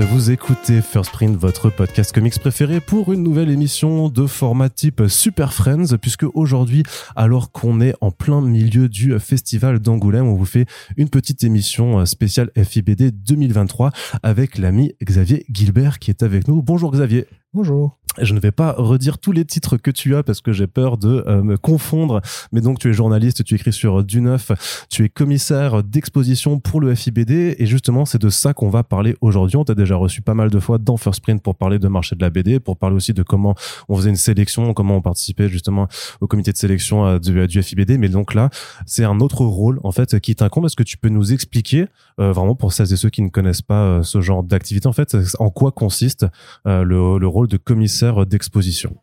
[0.00, 5.02] vous écoutez First Print, votre podcast comics préféré pour une nouvelle émission de format type
[5.06, 6.82] Super Friends, puisque aujourd'hui,
[7.14, 10.66] alors qu'on est en plein milieu du festival d'Angoulême, on vous fait
[10.96, 13.90] une petite émission spéciale FIBD 2023
[14.22, 16.62] avec l'ami Xavier Gilbert qui est avec nous.
[16.62, 17.26] Bonjour Xavier.
[17.52, 17.98] Bonjour.
[18.20, 20.98] Je ne vais pas redire tous les titres que tu as parce que j'ai peur
[20.98, 22.20] de euh, me confondre.
[22.52, 24.52] Mais donc, tu es journaliste, tu écris sur Du Neuf,
[24.90, 27.56] tu es commissaire d'exposition pour le FIBD.
[27.58, 29.56] Et justement, c'est de ça qu'on va parler aujourd'hui.
[29.56, 32.14] On t'a déjà reçu pas mal de fois dans First Print pour parler de marché
[32.14, 33.54] de la BD, pour parler aussi de comment
[33.88, 35.88] on faisait une sélection, comment on participait justement
[36.20, 37.98] au comité de sélection euh, du, FIBD.
[37.98, 38.50] Mais donc là,
[38.84, 40.66] c'est un autre rôle, en fait, qui t'incombe.
[40.66, 41.86] Est-ce que tu peux nous expliquer,
[42.20, 45.16] euh, vraiment pour celles et ceux qui ne connaissent pas ce genre d'activité, en fait,
[45.38, 46.26] en quoi consiste
[46.64, 48.96] le rôle de commissaire d'exposition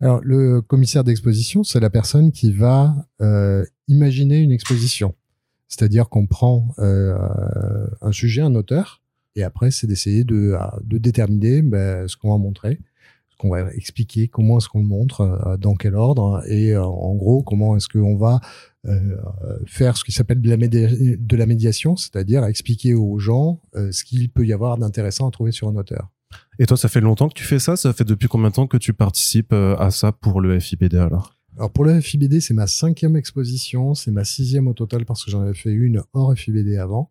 [0.00, 5.14] Alors, le commissaire d'exposition, c'est la personne qui va euh, imaginer une exposition.
[5.68, 7.18] C'est-à-dire qu'on prend euh,
[8.00, 9.02] un sujet, un auteur,
[9.36, 12.80] et après, c'est d'essayer de, déterminer ben, ce qu'on va montrer,
[13.28, 17.14] ce qu'on va expliquer, comment est-ce qu'on le montre, euh, dans quel ordre, et en
[17.14, 18.40] gros, comment est-ce qu'on va
[19.66, 24.54] faire ce qui s'appelle de la médiation, c'est-à-dire expliquer aux gens ce qu'il peut y
[24.54, 26.08] avoir d'intéressant à trouver sur un auteur.
[26.60, 27.76] Et toi, ça fait longtemps que tu fais ça?
[27.76, 30.94] Ça fait depuis combien de temps que tu participes euh, à ça pour le FIBD
[30.96, 31.34] alors?
[31.56, 35.30] Alors pour le FIBD, c'est ma cinquième exposition, c'est ma sixième au total parce que
[35.30, 37.10] j'en avais fait une hors FIBD avant.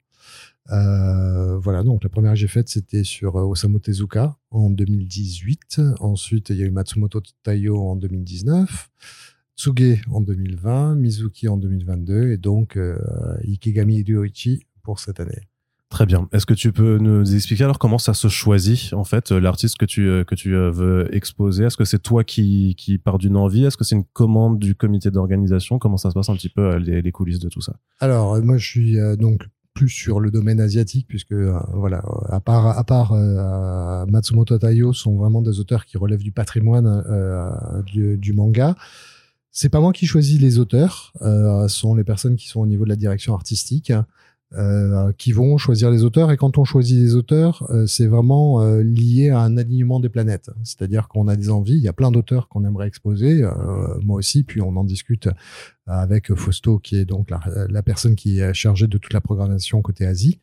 [0.71, 5.81] Euh, voilà, donc la première que j'ai faite, c'était sur euh, Osamu Tezuka en 2018.
[5.99, 8.89] Ensuite, il y a eu Matsumoto Taiyo en 2019,
[9.57, 12.77] Tsuge en 2020, Mizuki en 2022 et donc
[13.45, 15.47] Ikigami Ryoichi pour cette année.
[15.89, 16.27] Très bien.
[16.33, 19.77] Est-ce que tu peux nous expliquer alors comment ça se choisit en fait euh, l'artiste
[19.77, 21.63] que tu euh, que tu euh, veux exposer?
[21.63, 23.63] Est-ce que c'est toi qui qui d'une envie?
[23.63, 25.79] Est-ce que c'est une commande du comité d'organisation?
[25.79, 27.77] Comment ça se passe un petit peu les, coulisses de tout ça?
[28.01, 31.33] Alors moi je suis donc plus sur le domaine asiatique puisque
[31.73, 33.13] voilà à part à part
[34.07, 37.01] Matsumoto Taiyo sont vraiment des auteurs qui relèvent du patrimoine
[37.85, 38.75] du, du, manga.
[39.51, 42.83] C'est pas moi qui choisis les auteurs, ce sont les personnes qui sont au niveau
[42.83, 43.93] de la direction artistique.
[44.53, 46.31] Euh, qui vont choisir les auteurs.
[46.31, 50.07] Et quand on choisit les auteurs, euh, c'est vraiment euh, lié à un alignement des
[50.07, 50.49] planètes.
[50.63, 51.73] C'est-à-dire qu'on a des envies.
[51.73, 53.43] Il y a plein d'auteurs qu'on aimerait exposer,
[54.03, 54.43] moi aussi.
[54.43, 55.27] Puis on en discute
[55.85, 59.81] avec Fausto, qui est donc la, la, personne qui est chargée de toute la programmation
[59.81, 60.39] côté Asie.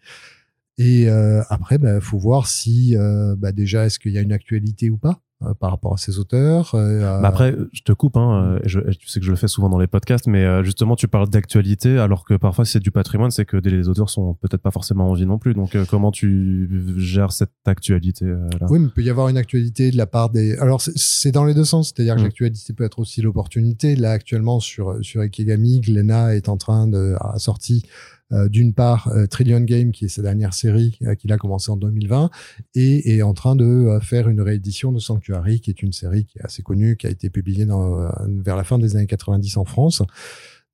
[0.79, 2.97] Et après, il bah, faut voir si
[3.37, 5.21] bah, déjà est-ce qu'il y a une actualité ou pas.
[5.43, 6.75] Euh, par rapport à ces auteurs.
[6.75, 9.69] Euh, bah après, je te coupe, hein, je, tu sais que je le fais souvent
[9.69, 12.91] dans les podcasts, mais euh, justement, tu parles d'actualité, alors que parfois, si c'est du
[12.91, 15.55] patrimoine, c'est que les auteurs sont peut-être pas forcément en vie non plus.
[15.55, 18.67] Donc, comment tu gères cette actualité là?
[18.71, 20.56] Oui, mais il peut y avoir une actualité de la part des.
[20.59, 22.25] Alors, c'est dans les deux sens, c'est-à-dire que mmh.
[22.25, 23.97] l'actualité peut être aussi l'opportunité.
[23.97, 29.09] Là, actuellement, sur sur Ikegami, Glenna est en train de a sorti euh, d'une part
[29.09, 32.31] euh, Trillion Game, qui est sa dernière série euh, qu'il a commencé en 2020,
[32.75, 36.39] et est en train de faire une réédition de Sanctuary, qui est une série qui
[36.39, 40.03] est assez connue, qui a été publiée vers la fin des années 90 en France.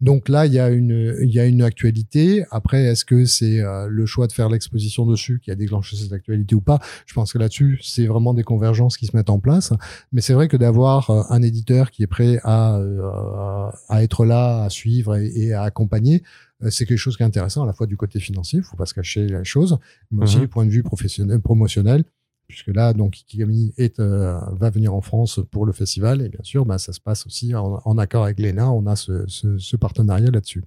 [0.00, 2.44] Donc là, il y a une, il y a une actualité.
[2.50, 6.55] Après, est-ce que c'est le choix de faire l'exposition dessus qui a déclenché cette actualité
[6.55, 6.78] ou pas?
[7.06, 9.72] Je pense que là-dessus, c'est vraiment des convergences qui se mettent en place.
[10.12, 12.81] Mais c'est vrai que d'avoir un éditeur qui est prêt à,
[13.88, 16.22] à être là, à suivre et à accompagner,
[16.62, 18.77] euh, c'est quelque chose qui est intéressant à la fois du côté financier, il faut
[18.77, 19.78] pas se cacher la chose,
[20.11, 20.43] mais aussi mhm.
[20.43, 22.05] du point de vue professionnel, promotionnel,
[22.50, 26.43] puisque là, donc, Ikigami est, euh, va venir en France pour le festival, et bien
[26.43, 30.65] sûr, bah, ça se passe aussi en, accord avec l'ENA, on a ce, partenariat là-dessus.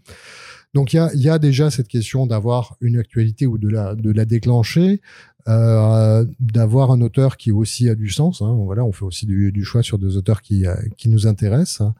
[0.74, 4.26] Donc, il y a, déjà cette question d'avoir une actualité ou de la, de la
[4.26, 5.02] déclencher,
[5.48, 8.41] euh, d'avoir un auteur qui aussi a du sens.
[8.41, 8.56] Hein.
[8.64, 11.91] Voilà, on fait aussi du, choix sur des auteurs qui, euh, qui nous intéressent.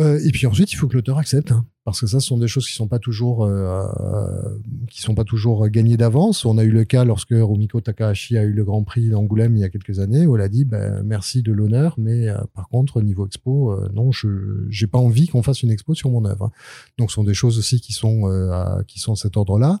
[0.00, 2.38] Euh, et puis ensuite, il faut que l'auteur accepte, hein, parce que ça, ce sont
[2.38, 4.58] des choses qui sont pas toujours, euh, euh,
[4.90, 6.44] qui sont pas toujours gagnées d'avance.
[6.44, 9.60] On a eu le cas lorsque Rumiko Takahashi a eu le Grand Prix d'Angoulême il
[9.60, 13.02] y a quelques années, où elle a dit ben, merci de l'honneur, mais par contre,
[13.02, 16.50] niveau expo, non, je j'ai pas envie qu'on fasse une expo sur mon œuvre.
[16.98, 19.78] Donc, ce sont des choses aussi qui sont qui sont de cet ordre-là.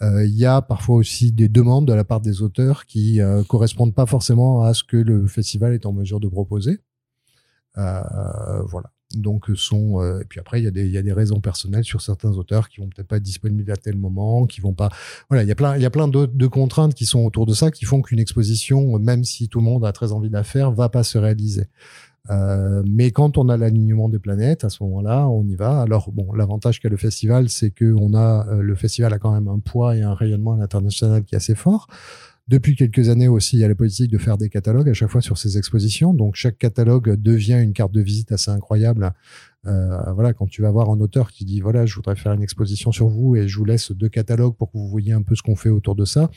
[0.00, 3.18] Il y a parfois aussi des demandes de la part des auteurs qui
[3.48, 6.78] correspondent pas forcément à ce que le festival est en mesure de proposer.
[7.74, 8.92] voilà.
[9.14, 11.14] Donc, euh, sont, euh, et puis après, il y, a des, il y a des
[11.14, 14.60] raisons personnelles sur certains auteurs qui vont peut-être pas être disponibles à tel moment, qui
[14.60, 14.90] vont pas.
[15.30, 17.54] Voilà, il y a plein, il y a plein de, contraintes qui sont autour de
[17.54, 20.44] ça, qui font qu'une exposition, même si tout le monde a très envie de la
[20.44, 21.68] faire, va pas se réaliser.
[22.30, 25.80] Euh, mais quand on a l'alignement des planètes, à ce moment-là, on y va.
[25.80, 29.32] Alors bon, l'avantage qu'a le festival, c'est que on a euh, le festival a quand
[29.32, 31.86] même un poids et un rayonnement international qui est assez fort.
[32.48, 35.10] Depuis quelques années aussi, il y a la politique de faire des catalogues à chaque
[35.10, 36.14] fois sur ces expositions.
[36.14, 39.12] Donc chaque catalogue devient une carte de visite assez incroyable.
[39.66, 42.42] Euh, voilà, quand tu vas voir un auteur qui dit voilà, je voudrais faire une
[42.42, 45.34] exposition sur vous et je vous laisse deux catalogues pour que vous voyez un peu
[45.34, 46.30] ce qu'on fait autour de ça.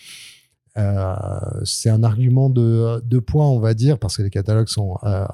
[0.77, 1.15] Euh,
[1.63, 5.25] c'est un argument de, de points, on va dire, parce que les catalogues sont euh,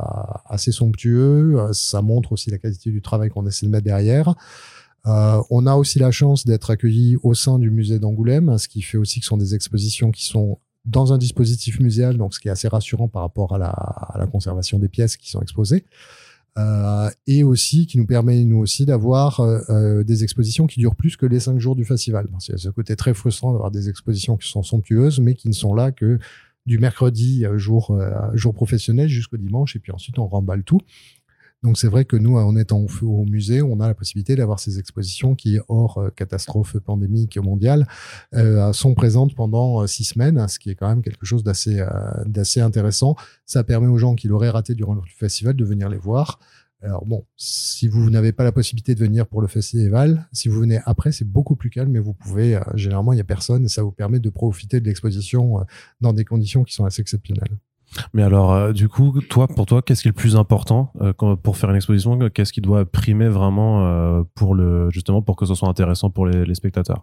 [0.45, 1.57] assez somptueux.
[1.73, 4.35] Ça montre aussi la qualité du travail qu'on essaie de mettre derrière.
[5.05, 8.97] On a aussi la chance d'être accueilli au sein du musée d'Angoulême, ce qui fait
[8.97, 12.47] aussi que ce sont des expositions qui sont dans un dispositif muséal, donc ce qui
[12.47, 15.85] est assez rassurant par rapport à la, conservation des pièces qui sont exposées.
[16.57, 20.95] Euh, et aussi qui nous permet nous aussi d'avoir euh, euh, des expositions qui durent
[20.95, 22.27] plus que les cinq jours du festival.
[22.33, 25.75] A ce côté très frustrant d'avoir des expositions qui sont somptueuses, mais qui ne sont
[25.75, 26.17] là que
[26.65, 27.97] du mercredi jour
[28.33, 30.81] jour professionnel jusqu'au dimanche, et puis ensuite on remballe tout.
[31.63, 34.79] Donc c'est vrai que nous, en étant au, musée, on a la possibilité d'avoir ces
[34.79, 37.87] expositions qui, hors catastrophe pandémique mondiale,
[38.73, 41.83] sont présentes pendant six semaines, ce qui est quand même quelque chose d'assez
[42.25, 43.15] d'assez intéressant.
[43.45, 46.39] Ça permet aux gens qui l'auraient raté durant le festival de venir les voir.
[46.81, 50.59] Alors bon, si vous n'avez pas la possibilité de venir pour le festival, si vous
[50.59, 53.67] venez après, c'est beaucoup plus calme, mais vous pouvez, généralement, il n'y a personne et
[53.67, 55.65] ça vous permet de profiter de l'exposition
[56.01, 57.57] dans des conditions qui sont assez exceptionnelles.
[58.13, 61.13] Mais alors, euh, du coup, toi, pour toi, qu'est-ce qui est le plus important euh,
[61.13, 65.45] pour faire une exposition Qu'est-ce qui doit primer vraiment euh, pour le justement pour que
[65.45, 67.01] ce soit intéressant pour les, spectateurs?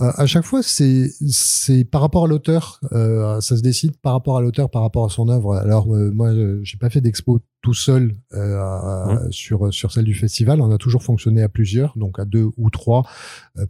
[0.00, 2.80] À chaque fois, c'est c'est par rapport à l'auteur.
[2.92, 5.56] ça se décide par rapport à l'auteur, par rapport à son œuvre.
[5.56, 6.30] Alors moi,
[6.62, 9.30] j'ai pas fait d'expo tout seul mmh.
[9.30, 10.60] sur sur celle du festival.
[10.60, 13.08] On a toujours fonctionné à plusieurs, donc à deux ou trois,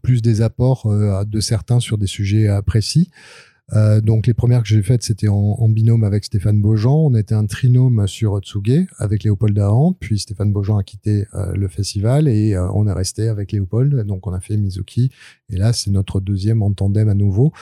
[0.02, 0.86] plus des apports
[1.26, 3.10] de certains sur des sujets précis.
[3.74, 7.06] Euh, donc les premières que j'ai faites, c'était en, binôme avec Stéphane Beaujean.
[7.10, 9.92] On était un trinôme sur Tsuge avec Léopold Dahan.
[9.92, 14.06] Puis Stéphane Beaujean a quitté euh, le festival et euh, on est resté avec Léopold.
[14.06, 15.10] Donc on a fait Mizuki.
[15.50, 17.52] Et là, c'est notre deuxième en tandem à nouveau.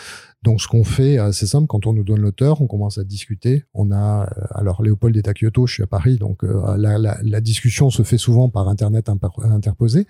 [0.43, 1.67] Donc ce qu'on fait, c'est simple.
[1.67, 3.65] Quand on nous donne l'auteur, on commence à discuter.
[3.75, 6.19] On a alors Léopold est à Kyoto, je suis à Paris.
[6.19, 10.07] Donc la, la, la, discussion se fait souvent par internet interposé.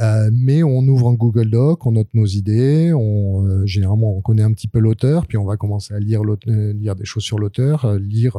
[0.00, 4.20] Euh, mais on ouvre un Google Doc, on note nos idées, on euh, généralement on
[4.22, 7.22] connaît un petit peu l'auteur, puis on va commencer à lire, euh, lire des choses
[7.22, 8.36] sur l'auteur, lire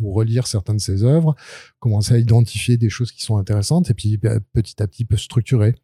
[0.00, 1.34] ou relire certaines de ses œuvres,
[1.78, 5.16] commencer à identifier des choses qui sont intéressantes, et puis bah, petit à petit peut
[5.16, 5.74] structurer.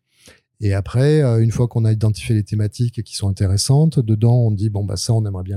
[0.60, 4.70] Et après, une fois qu'on a identifié les thématiques qui sont intéressantes, dedans on dit
[4.70, 5.56] bon bah ça on aimerait bien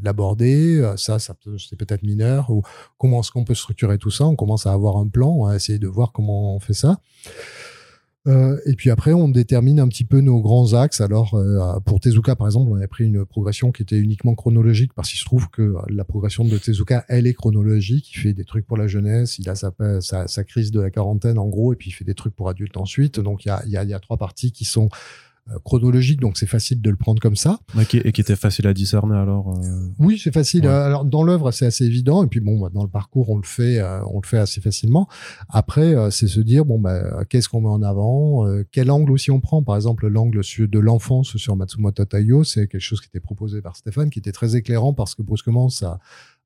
[0.00, 2.62] l'aborder, ça ça c'est peut-être mineur, ou
[2.96, 4.24] comment est-ce qu'on peut structurer tout ça?
[4.24, 7.00] On commence à avoir un plan, à essayer de voir comment on fait ça.
[8.26, 11.00] Euh, et puis après, on détermine un petit peu nos grands axes.
[11.00, 14.92] Alors, euh, pour Tezuka, par exemple, on a pris une progression qui était uniquement chronologique
[14.94, 18.10] parce qu'il se trouve que la progression de Tezuka, elle est chronologique.
[18.14, 21.38] Il fait des trucs pour la jeunesse, il a sa, sa, crise de la quarantaine
[21.38, 23.20] en gros, et puis il fait des trucs pour adultes ensuite.
[23.20, 25.27] Donc, il y a, trois parties qui sont euh,
[25.64, 27.58] chronologique, donc c'est facile de le prendre comme ça.
[27.78, 29.56] et qui était facile à discerner alors.
[29.58, 30.66] Euh, oui, c'est facile.
[30.66, 33.44] Alors dans l'œuvre, c'est assez évident, et puis bon, bah, dans le parcours, on le
[33.44, 35.08] fait, euh, on le fait assez facilement.
[35.48, 39.40] Après, c'est se dire bon, bah, qu'est-ce qu'on met en avant, quel angle aussi on
[39.40, 39.62] prend.
[39.62, 43.76] Par exemple, l'angle de l'enfance sur Matsumoto Taiyo, c'est quelque chose qui était proposé par
[43.76, 45.98] Stéphane, qui était très éclairant parce que brusquement, ça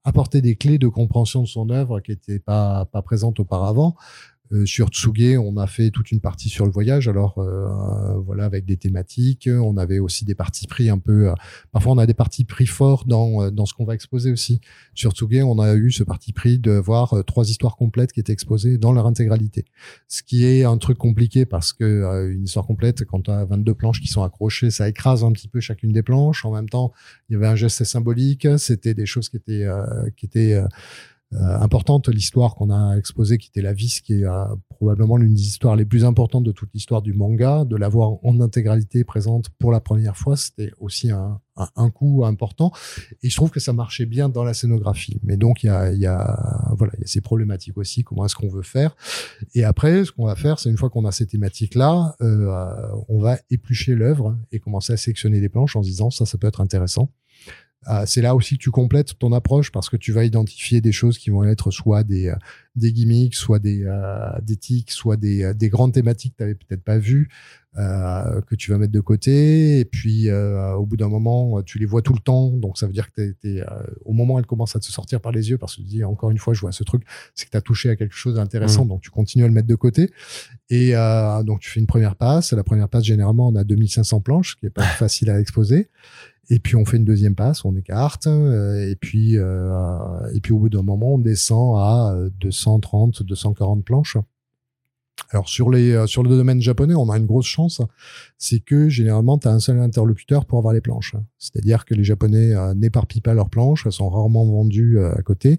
[0.05, 3.97] apportait des clés de compréhension de son œuvre qui n'étaient pas pas présentes auparavant.
[4.53, 7.09] Euh, sur Tsuge, on a fait toute une partie sur le voyage.
[7.09, 9.49] Alors euh, voilà, avec des thématiques.
[9.53, 11.29] On avait aussi des parties pris un peu.
[11.29, 11.35] Euh,
[11.71, 14.61] parfois, on a des parties pris forts dans dans ce qu'on va exposer aussi.
[14.95, 18.33] Sur Tsuge, on a eu ce parti pris de voir trois histoires complètes qui étaient
[18.33, 19.65] exposées dans leur intégralité.
[20.09, 23.75] Ce qui est un truc compliqué parce que une histoire complète, quand tu as 22
[23.75, 26.45] planches qui sont accrochées, ça écrase un petit peu chacune des planches.
[26.45, 26.93] En même temps,
[27.29, 28.47] il y avait un geste symbolique.
[28.59, 29.67] C'était des choses qui étaient
[30.17, 30.67] qui étaient euh,
[31.41, 35.43] importante, l'histoire qu'on a exposée, qui était la vis, qui est euh, probablement l'une des
[35.43, 39.73] histoires les plus importantes de toute l'histoire du manga, de l'avoir en intégralité présente pour
[39.73, 42.73] la première fois, c'était aussi un, un, un, coup important.
[43.23, 45.19] Et je trouve que ça marchait bien dans la scénographie.
[45.23, 48.05] Mais donc il y a, y a voilà, il y a ces problématiques aussi.
[48.05, 48.97] Comment est-ce qu'on veut faire
[49.55, 53.21] Et après, ce qu'on va faire, c'est une fois qu'on a ces thématiques-là, euh, on
[53.21, 56.47] va éplucher l'œuvre et commencer à sectionner des planches en se disant ça, ça peut
[56.47, 57.11] être intéressant.
[57.89, 60.93] Euh, c'est là aussi que tu complètes ton approche parce que tu vas identifier des
[60.93, 62.37] choses qui vont être soit des, euh,
[62.77, 66.55] des gimmicks, soit des, euh, des tics, soit des, des grandes thématiques que tu n'avais
[66.55, 67.29] peut-être pas vues,
[67.75, 69.81] que tu vas mettre de côté.
[69.81, 72.49] Et puis, au bout d'un moment, tu les vois tout le temps.
[72.49, 73.63] Donc, ça veut dire que t'es,
[74.05, 76.05] au moment où elles commencent à te sortir par les yeux, parce que tu dis,
[76.05, 77.03] encore une fois, je vois ce truc,
[77.35, 78.85] c'est que tu as touché à quelque chose d'intéressant.
[78.85, 78.89] Mmh.
[78.89, 80.11] Donc, tu continues à le mettre de côté.
[80.71, 80.93] Et
[81.45, 82.53] donc, tu fais une première passe.
[82.53, 85.89] La première passe, généralement, on a 2500 planches, ce qui est pas facile à exposer.
[86.51, 90.53] Et puis on fait une deuxième passe, on écarte, euh, et puis euh, et puis
[90.53, 94.19] au bout d'un moment, on descend à 230, 240 planches.
[95.31, 97.81] Alors sur les euh, sur le domaine japonais, on a une grosse chance,
[98.39, 101.15] c'est que généralement tu as un seul interlocuteur pour avoir les planches.
[101.39, 105.59] C'est-à-dire que les japonais n'éparpillent pas leurs planches, elles sont rarement vendues à côté.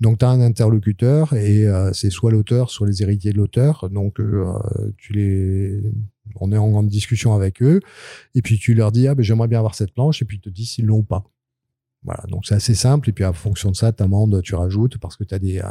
[0.00, 3.90] Donc tu as un interlocuteur et c'est soit l'auteur, soit les héritiers de l'auteur.
[3.90, 4.18] Donc
[4.96, 5.82] tu les
[6.40, 7.80] On est en grande discussion avec eux.
[8.34, 10.22] Et puis tu leur dis, ah ben j'aimerais bien avoir cette planche.
[10.22, 11.24] Et puis ils te disent s'ils l'ont pas.
[12.04, 13.08] Voilà, donc c'est assez simple.
[13.08, 15.58] Et puis, en fonction de ça, tu amendes, tu rajoutes parce que tu as des.
[15.60, 15.68] Euh,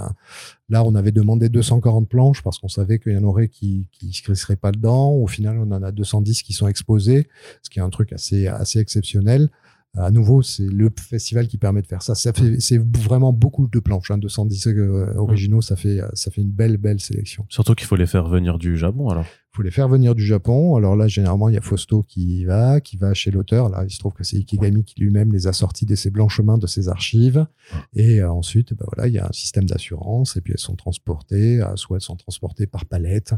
[0.69, 4.13] là, on avait demandé 240 planches parce qu'on savait qu'il y en aurait qui qui
[4.13, 5.11] se seraient pas dedans.
[5.11, 7.27] Au final, on en a 210 qui sont exposés,
[7.61, 9.49] ce qui est un truc assez assez exceptionnel.
[9.97, 12.15] À nouveau, c'est le festival qui permet de faire ça.
[12.15, 14.09] Ça fait, c'est vraiment beaucoup de planches.
[14.09, 17.45] Hein, 210 euh, originaux, ça fait, ça fait une belle, belle sélection.
[17.49, 19.25] Surtout qu'il faut les faire venir du Japon, alors.
[19.53, 20.77] Il faut les faire venir du Japon.
[20.77, 23.67] Alors là, généralement, il y a Fausto qui y va, qui va chez l'auteur.
[23.67, 26.29] Là, il se trouve que c'est Ikigami qui lui-même les a sortis de ses blancs
[26.29, 27.45] chemins, de ses archives.
[27.93, 30.37] Et euh, ensuite, bah voilà, il y a un système d'assurance.
[30.37, 33.33] Et puis elles sont transportées, euh, soit elles sont transportées par palette.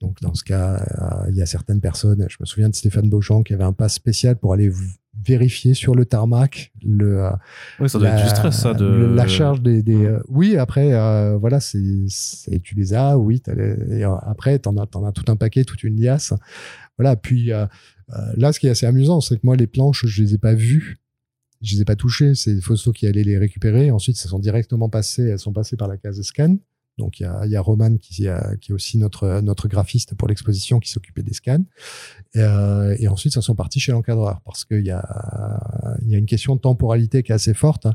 [0.00, 0.84] Donc dans ce cas,
[1.28, 2.26] il y a certaines personnes.
[2.28, 4.68] Je me souviens de Stéphane Beauchamp qui avait un pass spécial pour aller
[5.24, 7.28] vérifier sur le tarmac le
[7.80, 10.56] oui, ça doit la, être du stress ça de la charge des, des euh, oui
[10.56, 11.80] après euh, voilà c'est
[12.62, 15.84] tu les as oui les, et après t'en as t'en as tout un paquet toute
[15.84, 16.32] une liasse.
[16.98, 17.66] Voilà puis euh,
[18.36, 20.54] là ce qui est assez amusant c'est que moi les planches je les ai pas
[20.54, 20.98] vues.
[21.60, 23.90] Je les ai pas touchées c'est Fausto qui allait les récupérer.
[23.90, 26.56] Ensuite elles sont directement passées elles sont passées par la case scan
[26.98, 31.32] donc il y a, Roman qui, est aussi notre graphiste pour l'exposition qui s'occupait des
[31.32, 31.64] scans.
[32.34, 35.58] Et, euh, ensuite, ça sont partis chez l'encadreur parce qu'il y a
[36.10, 37.94] une question de temporalité qui est assez forte hein.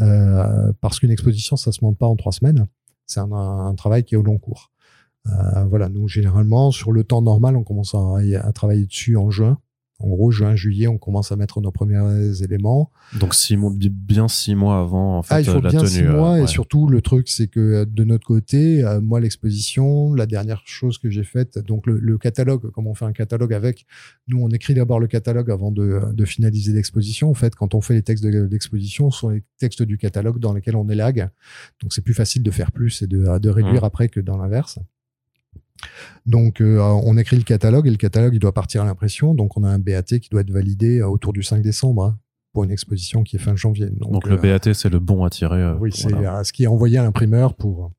[0.00, 2.66] euh, parce qu'une exposition ça se monte pas en trois semaines.
[3.06, 4.70] C'est un, travail qui est au long cours.
[5.26, 9.58] Euh, voilà, nous généralement sur le temps normal, on commence à travailler dessus en juin
[10.00, 12.90] en gros, juin, juillet, on commence à mettre nos premiers éléments.
[13.18, 15.90] Donc six mois, bien six mois avant en fait, ah, il faut la bien tenue.
[15.90, 16.46] six mois euh, et ouais.
[16.46, 20.98] surtout le truc, c'est que euh, de notre côté, euh, moi l'exposition, la dernière chose
[20.98, 23.86] que j'ai faite, donc le, le, catalogue, comme on fait un catalogue avec,
[24.26, 27.30] nous on écrit d'abord le catalogue avant de, de finaliser l'exposition.
[27.30, 30.40] En fait, quand on fait les textes de l'exposition, ce sont les textes du catalogue
[30.40, 31.28] dans lesquels on élague.
[31.82, 33.84] Donc c'est plus facile de faire plus et de, de réduire Mmh.
[33.84, 34.78] après que dans l'inverse.
[36.26, 39.34] Donc, euh, on écrit le catalogue et le catalogue, il doit partir à l'impression.
[39.34, 42.18] Donc, on a un BAT qui doit être validé euh, autour du 5 décembre hein,
[42.52, 43.86] pour une exposition qui est fin janvier.
[43.90, 45.74] Donc, Donc, le euh, BAT, c'est le bon à tirer.
[45.78, 46.42] oui, c'est voilà.
[46.44, 47.90] ce qui est envoyé à l'imprimeur pour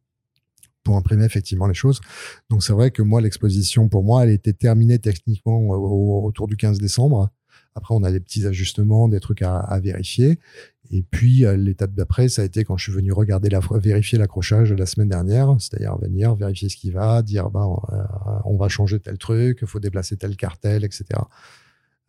[0.83, 1.99] pour imprimer effectivement les choses.
[2.51, 6.47] Donc, c'est vrai que moi, l'exposition, pour moi, elle était terminée techniquement au- au- autour
[6.47, 7.31] du 15 décembre.
[7.73, 10.37] Après, on a des petits ajustements, des trucs à, à vérifier.
[10.91, 14.17] Et puis, euh, l'étape d'après, ça a été quand je suis venu regarder la, vérifier
[14.17, 17.97] l'accrochage la semaine dernière, c'est-à-dire venir vérifier ce qui va, dire, bah, euh,
[18.45, 21.05] on va changer tel truc, il faut déplacer tel cartel, etc.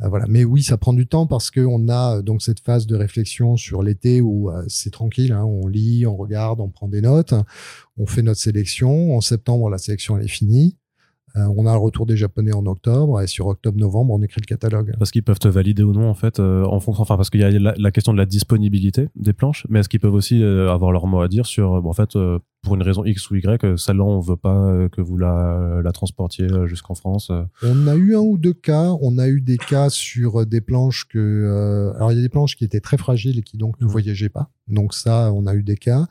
[0.02, 0.26] Euh, voilà.
[0.28, 3.56] Mais oui, ça prend du temps parce qu'on a euh, donc cette phase de réflexion
[3.56, 7.35] sur l'été où euh, c'est tranquille, hein, on lit, on regarde, on prend des notes,
[7.97, 9.16] on fait notre sélection.
[9.16, 10.76] En septembre, la sélection elle est finie.
[11.37, 14.47] Euh, on a le retour des Japonais en octobre et sur octobre-novembre, on écrit le
[14.47, 14.95] catalogue.
[14.99, 17.40] Parce qu'ils peuvent te valider ou non, en fait, euh, en fonction, enfin, parce qu'il
[17.40, 20.43] y a la, la, question de la disponibilité des planches, mais est-ce qu'ils peuvent aussi
[20.43, 22.16] euh, avoir leur mot à dire sur, bon, en fait,
[22.62, 26.49] pour une raison X ou Y, celle-là, on veut pas que vous la, la transportiez
[26.64, 27.31] jusqu'en France.
[27.62, 28.93] On a eu un ou deux cas.
[29.00, 32.57] On a eu des cas sur des planches que, alors il y a des planches
[32.57, 34.50] qui étaient très fragiles et qui donc ne voyageaient pas.
[34.66, 36.07] Donc ça, on a eu des cas.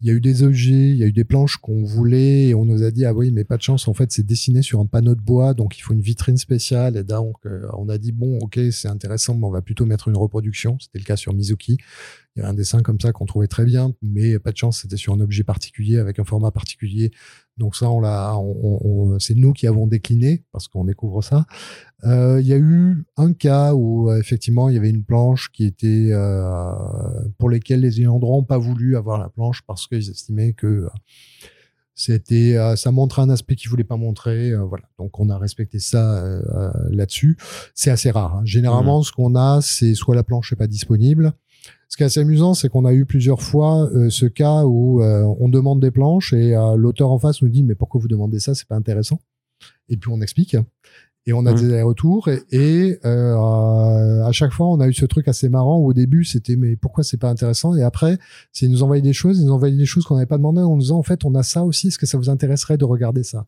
[0.00, 2.54] Il y a eu des objets, il y a eu des planches qu'on voulait et
[2.54, 3.88] on nous a dit ah oui mais pas de chance.
[3.88, 6.96] En fait c'est dessiné sur un panneau de bois donc il faut une vitrine spéciale.
[6.96, 10.08] Et donc euh, on a dit bon ok c'est intéressant mais on va plutôt mettre
[10.08, 10.76] une reproduction.
[10.80, 11.78] C'était le cas sur Mizuki
[12.36, 14.82] il y avait un dessin comme ça qu'on trouvait très bien mais pas de chance
[14.82, 17.10] c'était sur un objet particulier avec un format particulier
[17.56, 21.46] donc ça on l'a on, on, c'est nous qui avons décliné parce qu'on découvre ça
[22.04, 25.50] euh, il y a eu un cas où euh, effectivement il y avait une planche
[25.50, 26.72] qui était euh,
[27.38, 30.86] pour lesquelles les ayants droit n'ont pas voulu avoir la planche parce qu'ils estimaient que
[31.96, 35.38] c'était euh, ça montrait un aspect qu'ils voulaient pas montrer euh, voilà donc on a
[35.38, 37.38] respecté ça euh, là-dessus
[37.74, 38.42] c'est assez rare hein.
[38.44, 39.04] généralement mmh.
[39.04, 41.32] ce qu'on a c'est soit la planche n'est pas disponible
[41.88, 45.02] ce qui est assez amusant, c'est qu'on a eu plusieurs fois euh, ce cas où
[45.02, 48.08] euh, on demande des planches et euh, l'auteur en face nous dit mais pourquoi vous
[48.08, 49.20] demandez ça C'est pas intéressant?
[49.88, 50.56] Et puis on explique
[51.26, 51.68] et on a mmh.
[51.68, 55.78] des retours et, et euh, à chaque fois on a eu ce truc assez marrant
[55.78, 57.74] où au début c'était mais pourquoi c'est pas intéressant?
[57.74, 58.18] Et après
[58.52, 60.60] c'est ils nous envoyaient des choses ils nous envoyaient des choses qu'on n'avait pas demandé
[60.60, 62.84] en nous disant en fait on a ça aussi est-ce que ça vous intéresserait de
[62.84, 63.44] regarder ça?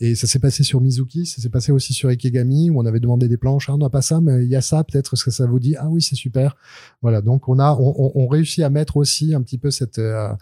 [0.00, 3.00] Et ça s'est passé sur Mizuki ça s'est passé aussi sur Ikegami où on avait
[3.00, 3.68] demandé des planches.
[3.68, 5.60] Ah, on n'a pas ça mais il y a ça peut-être est-ce que ça vous
[5.60, 5.76] dit?
[5.76, 6.56] Ah oui c'est super.
[7.00, 9.98] Voilà donc on a on, on, on, réussit à mettre aussi un petit peu cette
[9.98, 10.32] euh,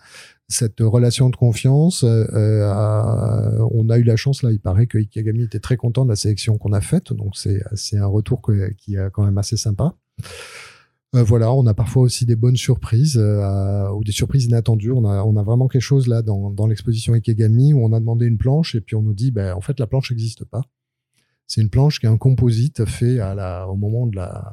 [0.49, 2.05] cette relation de confiance.
[2.05, 6.05] Euh, euh, on a eu la chance là, il paraît que Ikegami était très content
[6.05, 8.43] de la sélection qu'on a faite, donc c'est un retour
[8.77, 9.95] qui est quand même assez sympa.
[11.15, 14.93] Euh, voilà, on a parfois aussi des bonnes surprises ou des surprises inattendues.
[14.93, 18.01] On a, on a vraiment quelque chose là dans, dans l'exposition Ikegami où on a
[18.01, 20.63] demandé une planche et puis on nous dit, ben, en fait, la planche n'existe pas.
[21.49, 24.53] C'est une planche qui est un composite fait à la, au moment de la,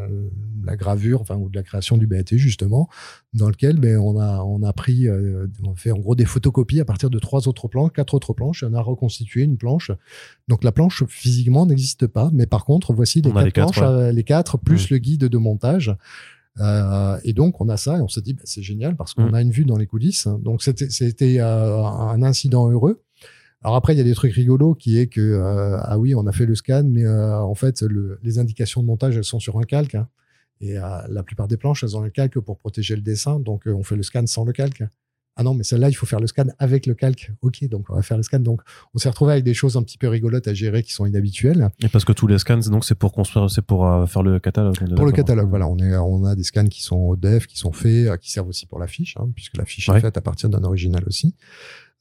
[0.00, 0.28] euh,
[0.64, 2.88] la gravure, enfin, ou de la création du BAT, justement,
[3.32, 6.80] dans lequel ben, on, a, on a pris, euh, on fait en gros des photocopies
[6.80, 9.92] à partir de trois autres planches, quatre autres planches, et on a reconstitué une planche.
[10.48, 14.24] Donc la planche physiquement n'existe pas, mais par contre, voici les quatre planches, euh, les
[14.24, 15.96] quatre, plus le guide de montage.
[16.60, 19.32] Euh, et donc on a ça et on s'est dit bah, c'est génial parce qu'on
[19.32, 20.26] a une vue dans les coulisses.
[20.42, 23.00] Donc c'était c'était un incident heureux.
[23.64, 26.26] Alors après, il y a des trucs rigolos qui est que euh, ah oui, on
[26.26, 29.40] a fait le scan, mais euh, en fait, le, les indications de montage elles sont
[29.40, 29.94] sur un calque.
[29.94, 30.08] Hein,
[30.60, 33.64] et euh, la plupart des planches, elles ont un calque pour protéger le dessin, donc
[33.66, 34.82] on fait le scan sans le calque.
[35.34, 37.32] Ah non, mais celle-là, il faut faire le scan avec le calque.
[37.40, 38.40] Ok, donc on va faire le scan.
[38.40, 38.60] Donc
[38.92, 41.70] on s'est retrouvé avec des choses un petit peu rigolotes à gérer qui sont inhabituelles.
[41.82, 44.76] Et parce que tous les scans, donc c'est pour construire, c'est pour faire le catalogue.
[44.94, 47.56] Pour le catalogue, voilà, on est, on a des scans qui sont au dev, qui
[47.56, 50.20] sont faits, qui servent aussi pour la fiche, hein, puisque la fiche est faite à
[50.20, 51.34] partir d'un original aussi.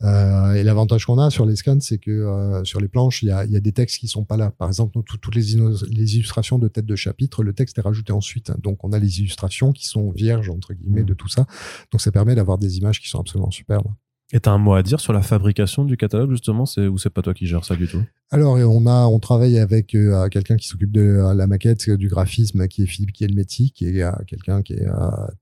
[0.04, 3.28] Euh, et l'avantage qu'on a sur les scans, c'est que euh, sur les planches, il
[3.28, 4.52] y a, y a, des textes qui sont pas là.
[4.52, 5.56] Par exemple, toutes les,
[5.90, 8.52] les, illustrations de tête de chapitre, le texte est rajouté ensuite.
[8.62, 11.46] Donc, on a les illustrations qui sont vierges entre guillemets de tout ça.
[11.92, 13.88] Donc, ça permet d'avoir des images qui sont absolument superbes.
[14.34, 16.98] Et tu as un mot à dire sur la fabrication du catalogue, justement, c'est ou
[16.98, 18.04] c'est pas toi qui gères ça du tout?
[18.34, 22.08] Alors, on a, on travaille avec euh, quelqu'un qui s'occupe de euh, la maquette, du
[22.08, 24.88] graphisme, qui est Philippe qui est euh, quelqu'un qui est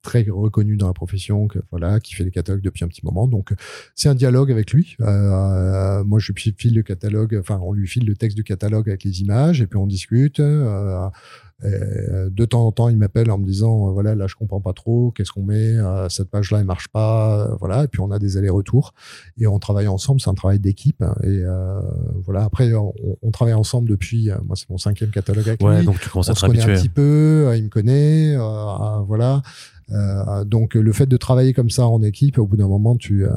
[0.01, 3.27] très reconnu dans la profession, voilà, qui fait les catalogues depuis un petit moment.
[3.27, 3.53] Donc,
[3.93, 4.97] c'est un dialogue avec lui.
[4.99, 9.21] moi, je file le catalogue, enfin, on lui file le texte du catalogue avec les
[9.21, 10.41] images, et puis on discute.
[11.65, 14.61] Euh, de temps en temps, il m'appelle en me disant euh, voilà, là je comprends
[14.61, 17.83] pas trop, qu'est-ce qu'on met, euh, cette page-là elle marche pas, voilà.
[17.83, 18.93] Et puis on a des allers-retours
[19.37, 20.21] et on travaille ensemble.
[20.21, 21.43] C'est un travail d'équipe et
[22.23, 22.43] voilà.
[22.43, 24.29] Après, on, travaille ensemble depuis.
[24.45, 27.51] moi, c'est mon cinquième catalogue avec ouais, Donc tu commences à te un petit peu,
[27.55, 28.35] il me connaît,
[29.05, 29.41] voilà.
[29.91, 33.25] Euh, donc le fait de travailler comme ça en équipe, au bout d'un moment, tu
[33.25, 33.29] euh,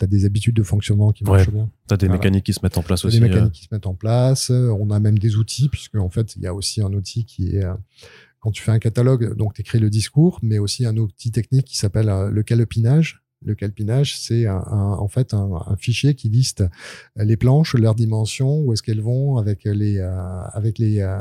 [0.00, 1.68] as des habitudes de fonctionnement qui marchent bien.
[1.88, 3.18] Tu as des mécaniques qui se mettent en place aussi.
[3.18, 3.50] Des mécaniques euh.
[3.50, 4.50] qui se mettent en place.
[4.50, 7.56] On a même des outils, puisque en fait, il y a aussi un outil qui
[7.56, 7.66] est
[8.40, 11.66] quand tu fais un catalogue, donc tu écris le discours, mais aussi un outil technique
[11.66, 16.62] qui s'appelle le calopinage, le calpinage, c'est un, en fait un, un, fichier qui liste
[17.16, 21.20] les planches, leurs dimensions, où est-ce qu'elles vont avec les euh, avec les euh,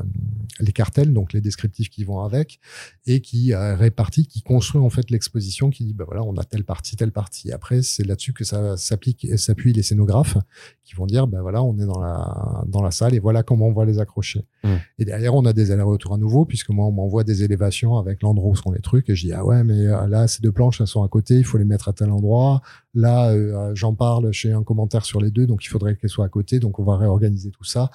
[0.60, 2.60] les cartels, donc les descriptifs qui vont avec,
[3.06, 6.44] et qui euh, répartit, qui construit en fait l'exposition, qui dit bah voilà, on a
[6.44, 7.54] telle partie, telle partie.
[7.54, 10.38] Après, c'est là-dessus que ça s'applique, s'appuie les scénographes,
[10.84, 13.68] qui vont dire bah voilà, on est dans la dans la salle et voilà comment
[13.68, 14.46] on va les accrocher.
[14.66, 14.76] Mmh.
[14.98, 18.22] Et derrière, on a des allers-retours à nouveau, puisque moi on m'envoie des élévations avec
[18.24, 20.82] l'endroit où sont les trucs, et je dis ah ouais, mais là ces deux planches
[20.82, 22.62] elles sont à côté, il faut les mettre à tel endroit.
[22.94, 26.26] Là, euh, j'en parle chez un commentaire sur les deux, donc il faudrait qu'elle soit
[26.26, 26.60] à côté.
[26.60, 27.92] Donc on va réorganiser tout ça.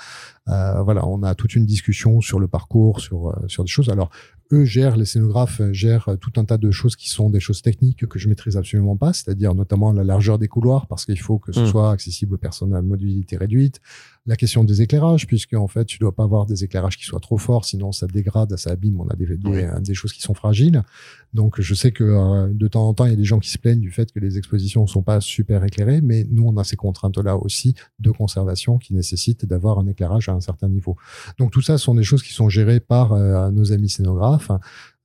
[0.48, 3.88] Euh, voilà, on a toute une discussion sur le parcours, sur euh, sur des choses.
[3.88, 4.10] Alors
[4.54, 8.06] eux gèrent, les scénographes gèrent tout un tas de choses qui sont des choses techniques
[8.06, 11.52] que je maîtrise absolument pas, c'est-à-dire notamment la largeur des couloirs, parce qu'il faut que
[11.52, 11.66] ce mmh.
[11.66, 13.80] soit accessible aux personnes à mobilité réduite,
[14.26, 17.20] la question des éclairages, puisque en fait, tu dois pas avoir des éclairages qui soient
[17.20, 18.98] trop forts, sinon ça dégrade, ça abîme.
[18.98, 19.36] On a des,
[19.80, 20.82] des, choses qui sont fragiles.
[21.34, 23.50] Donc, je sais que euh, de temps en temps, il y a des gens qui
[23.50, 26.64] se plaignent du fait que les expositions sont pas super éclairées, mais nous, on a
[26.64, 30.96] ces contraintes-là aussi de conservation qui nécessitent d'avoir un éclairage à un certain niveau.
[31.38, 34.43] Donc, tout ça sont des choses qui sont gérées par euh, nos amis scénographes.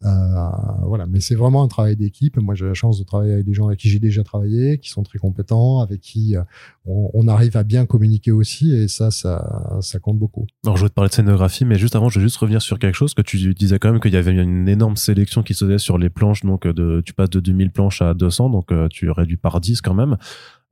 [0.05, 0.49] Euh,
[0.83, 2.37] voilà, mais c'est vraiment un travail d'équipe.
[2.37, 4.89] Moi, j'ai la chance de travailler avec des gens avec qui j'ai déjà travaillé, qui
[4.89, 6.43] sont très compétents, avec qui euh,
[6.85, 10.47] on, arrive à bien communiquer aussi, et ça, ça, compte beaucoup.
[10.63, 12.79] Alors, je vais te parler de scénographie, mais juste avant, je vais juste revenir sur
[12.79, 15.65] quelque chose que tu disais quand même qu'il y avait une énorme sélection qui se
[15.65, 18.87] faisait sur les planches, donc de, tu passes de 2000 planches à 200, donc euh,
[18.89, 20.17] tu réduis par 10 quand même.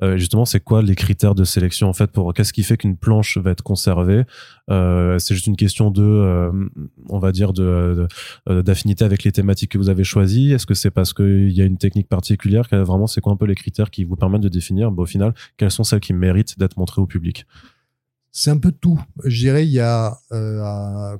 [0.03, 2.97] Euh, justement, c'est quoi les critères de sélection en fait pour qu'est-ce qui fait qu'une
[2.97, 4.25] planche va être conservée?
[4.69, 6.51] Euh, C'est juste une question de, euh,
[7.09, 8.07] on va dire, de
[8.47, 10.51] d'affinité avec les thématiques que vous avez choisies.
[10.53, 12.67] Est-ce que c'est parce qu'il y a une technique particulière?
[12.71, 15.33] Vraiment, c'est quoi un peu les critères qui vous permettent de définir, bah, au final,
[15.57, 17.45] quelles sont celles qui méritent d'être montrées au public?
[18.31, 19.01] C'est un peu tout.
[19.25, 20.19] Je dirais, il y a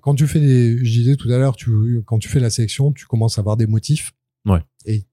[0.01, 2.91] quand tu fais des, je disais tout à l'heure, tu quand tu fais la sélection,
[2.91, 4.13] tu commences à avoir des motifs.
[4.45, 4.61] Ouais.
[4.85, 5.05] Et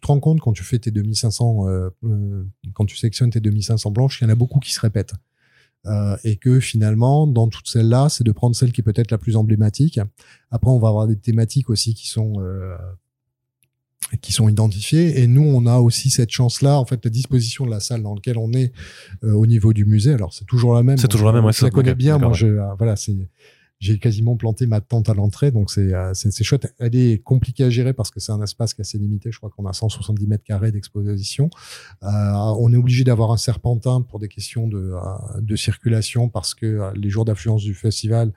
[0.00, 3.90] te rends compte quand tu fais tes 2500, euh, euh, quand tu sélectionnes tes 2500
[3.90, 5.14] blanches, il y en a beaucoup qui se répètent.
[5.86, 9.18] Euh, et que finalement, dans toutes celles-là, c'est de prendre celle qui est peut-être la
[9.18, 9.98] plus emblématique.
[10.52, 12.76] Après, on va avoir des thématiques aussi qui sont euh,
[14.20, 15.20] qui sont identifiées.
[15.20, 18.14] Et nous, on a aussi cette chance-là, en fait, la disposition de la salle dans
[18.14, 18.72] laquelle on est
[19.24, 20.12] euh, au niveau du musée.
[20.12, 20.98] Alors, c'est toujours la même.
[20.98, 21.44] C'est toujours la même.
[21.44, 22.18] Ouais, je la connais bien.
[22.18, 22.46] Moi, je,
[22.78, 23.16] voilà, c'est
[23.82, 26.72] j'ai quasiment planté ma tente à l'entrée, donc c'est euh, c'est chouette.
[26.78, 29.30] Elle est compliquée à gérer parce que c'est un espace qui est assez limité.
[29.32, 31.50] Je crois qu'on a 170 mètres carrés d'exposition.
[32.02, 36.54] Euh, on est obligé d'avoir un serpentin pour des questions de, euh, de circulation parce
[36.54, 38.32] que les jours d'affluence du festival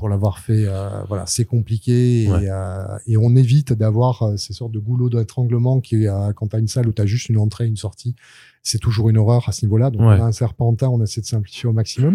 [0.00, 4.54] pour l'avoir fait, euh, voilà, c'est compliqué et, euh, et, on évite d'avoir euh, ces
[4.54, 7.36] sortes de goulots d'étranglement qui, quand tu as une salle où tu as juste une
[7.36, 8.16] entrée, une sortie,
[8.62, 9.90] c'est toujours une horreur à ce niveau-là.
[9.90, 12.14] Donc, on a un serpentin, on essaie de simplifier au maximum.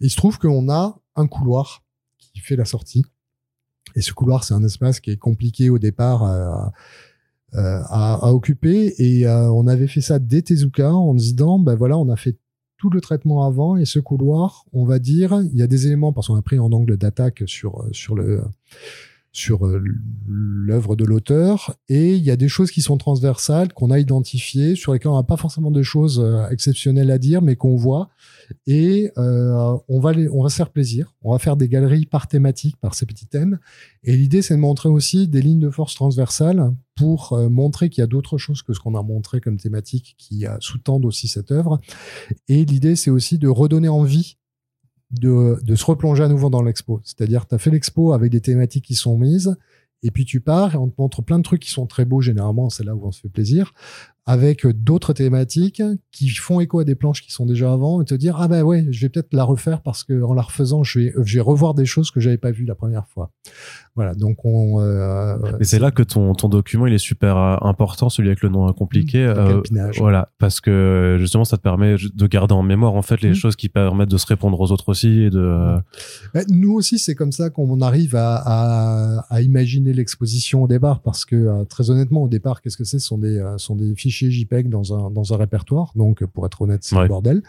[0.00, 1.82] Et il se trouve qu'on a un couloir
[2.40, 3.04] fait la sortie.
[3.94, 6.72] Et ce couloir, c'est un espace qui est compliqué au départ à,
[7.52, 8.94] à, occuper.
[8.98, 12.36] Et on avait fait ça dès Tezuka en disant, ben voilà, on a fait
[12.78, 16.12] tout le traitement avant et ce couloir, on va dire, il y a des éléments
[16.12, 18.42] parce qu'on a pris en angle d'attaque sur euh, sur le
[19.36, 19.82] sur euh,
[20.26, 21.76] l'œuvre de l'auteur.
[21.90, 25.16] Et il y a des choses qui sont transversales qu'on a identifiées sur lesquelles on
[25.16, 28.08] n'a pas forcément de choses euh, exceptionnelles à dire mais qu'on voit.
[28.66, 31.14] Et euh, on va on va se faire plaisir.
[31.22, 33.58] On va faire des galeries par thématique par ces petits thèmes.
[34.04, 38.04] Et l'idée c'est de montrer aussi des lignes de force transversales pour montrer qu'il y
[38.04, 41.78] a d'autres choses que ce qu'on a montré comme thématique qui sous-tendent aussi cette œuvre.
[42.48, 44.38] Et l'idée c'est aussi de redonner envie
[45.10, 47.00] de, de, se replonger à nouveau dans l'expo.
[47.04, 49.56] C'est-à-dire, tu as fait l'expo avec des thématiques qui sont mises,
[50.02, 52.20] et puis tu pars et on te montre plein de trucs qui sont très beaux,
[52.20, 53.72] généralement, c'est là où on se fait plaisir
[54.26, 58.14] avec d'autres thématiques qui font écho à des planches qui sont déjà avant et te
[58.14, 60.98] dire ah ben ouais je vais peut-être la refaire parce que en la refaisant je
[60.98, 63.30] vais je vais revoir des choses que j'avais pas vues la première fois
[63.96, 67.56] voilà donc on euh, mais c'est là que ton ton document il est super euh,
[67.62, 71.96] important celui avec le nom compliqué mmh, euh, voilà parce que justement ça te permet
[71.96, 73.34] de garder en mémoire en fait les mmh.
[73.34, 75.82] choses qui permettent de se répondre aux autres aussi et de mmh.
[76.34, 81.00] bah, nous aussi c'est comme ça qu'on arrive à, à, à imaginer l'exposition au départ
[81.00, 82.98] parce que très honnêtement au départ qu'est-ce que c'est?
[82.98, 85.92] Ce sont des sont des fichiers JPEG dans un, dans un répertoire.
[85.96, 87.42] Donc, pour être honnête, c'est le bordel.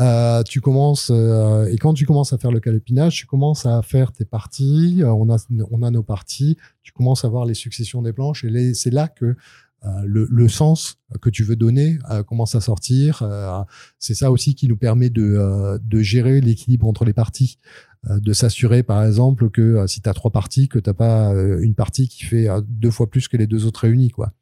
[0.00, 3.82] Euh, tu commences, euh, et quand tu commences à faire le calopinage, tu commences à
[3.82, 4.98] faire tes parties.
[5.02, 5.36] Euh, on, a,
[5.70, 6.56] on a nos parties.
[6.82, 8.44] Tu commences à voir les successions des planches.
[8.44, 9.36] Et c'est là que
[10.04, 13.22] le, le, sens que tu veux donner commence à sortir.
[14.00, 17.58] c'est ça aussi qui nous permet de, gérer l'équilibre entre les parties
[18.08, 22.08] de s'assurer par exemple que si tu as trois parties que tu pas une partie
[22.08, 24.32] qui fait deux fois plus que les deux autres réunies quoi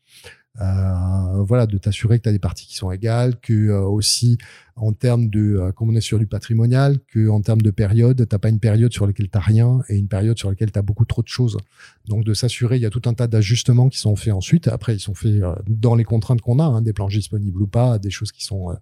[0.61, 4.38] euh, voilà, de t'assurer que tu as des parties qui sont égales, que euh, aussi
[4.77, 8.27] en termes de, euh, comme on est sur du patrimonial, que en termes de période,
[8.29, 10.83] t'as pas une période sur laquelle t'as rien et une période sur laquelle tu as
[10.83, 11.59] beaucoup trop de choses.
[12.07, 14.69] Donc de s'assurer, il y a tout un tas d'ajustements qui sont faits ensuite.
[14.69, 17.99] Après, ils sont faits dans les contraintes qu'on a, hein, des planches disponibles ou pas,
[17.99, 18.75] des choses qui sont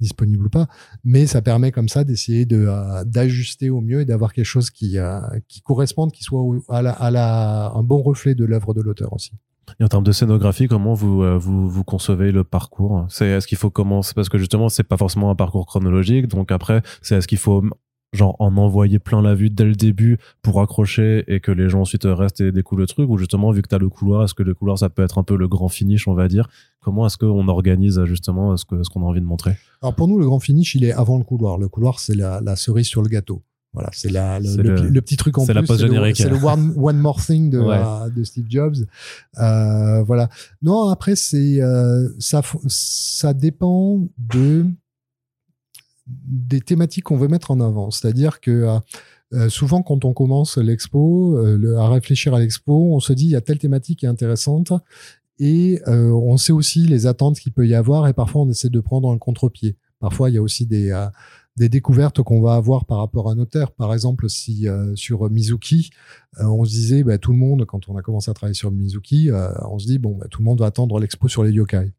[0.00, 0.68] disponibles ou pas.
[1.04, 2.68] Mais ça permet comme ça d'essayer de
[3.04, 4.96] d'ajuster au mieux et d'avoir quelque chose qui
[5.48, 9.12] qui corresponde, qui soit à la, à la un bon reflet de l'œuvre de l'auteur
[9.12, 9.32] aussi.
[9.80, 13.06] Et en termes de scénographie, comment vous, euh, vous, vous concevez le parcours?
[13.08, 16.52] C'est est-ce qu'il faut commencer parce que justement c'est pas forcément un parcours chronologique, donc
[16.52, 17.64] après c'est est-ce qu'il faut
[18.12, 21.80] genre en envoyer plein la vue dès le début pour accrocher et que les gens
[21.80, 23.10] ensuite restent et découlent le truc?
[23.10, 25.18] Ou justement vu que tu as le couloir est-ce que le couloir ça peut être
[25.18, 26.48] un peu le grand finish on va dire?
[26.80, 29.56] Comment est-ce qu'on organise justement ce que ce qu'on a envie de montrer?
[29.82, 31.58] Alors pour nous le grand finish il est avant le couloir.
[31.58, 33.42] Le couloir c'est la cerise sur le gâteau
[33.74, 35.66] voilà, c'est la le, le, petit truc en plus.
[35.66, 38.76] C'est le, one, one, more thing de, euh, de Steve Jobs.
[39.38, 40.28] Euh, voilà.
[40.62, 44.64] Non, après c'est euh, ça ça dépend de
[46.06, 47.90] des thématiques qu'on veut mettre en avant.
[47.90, 48.78] C'est-à-dire que
[49.32, 51.36] euh, souvent quand on commence l'expo,
[51.76, 54.72] à réfléchir à l'expo, on se dit il y a telle thématique qui est intéressante
[55.40, 58.80] et on sait aussi les attentes qu'il peut y avoir et parfois on essaie de
[58.80, 59.76] prendre un contre-pied.
[59.98, 60.92] Parfois il y a aussi des
[61.56, 63.70] des découvertes qu'on va avoir par rapport à nos terres.
[63.70, 65.90] Par exemple, si euh, sur Mizuki,
[66.40, 68.70] euh, on se disait, bah, tout le monde, quand on a commencé à travailler sur
[68.70, 71.52] Mizuki, euh, on se dit, bon, bah, tout le monde va attendre l'expo sur les
[71.52, 71.92] yokai.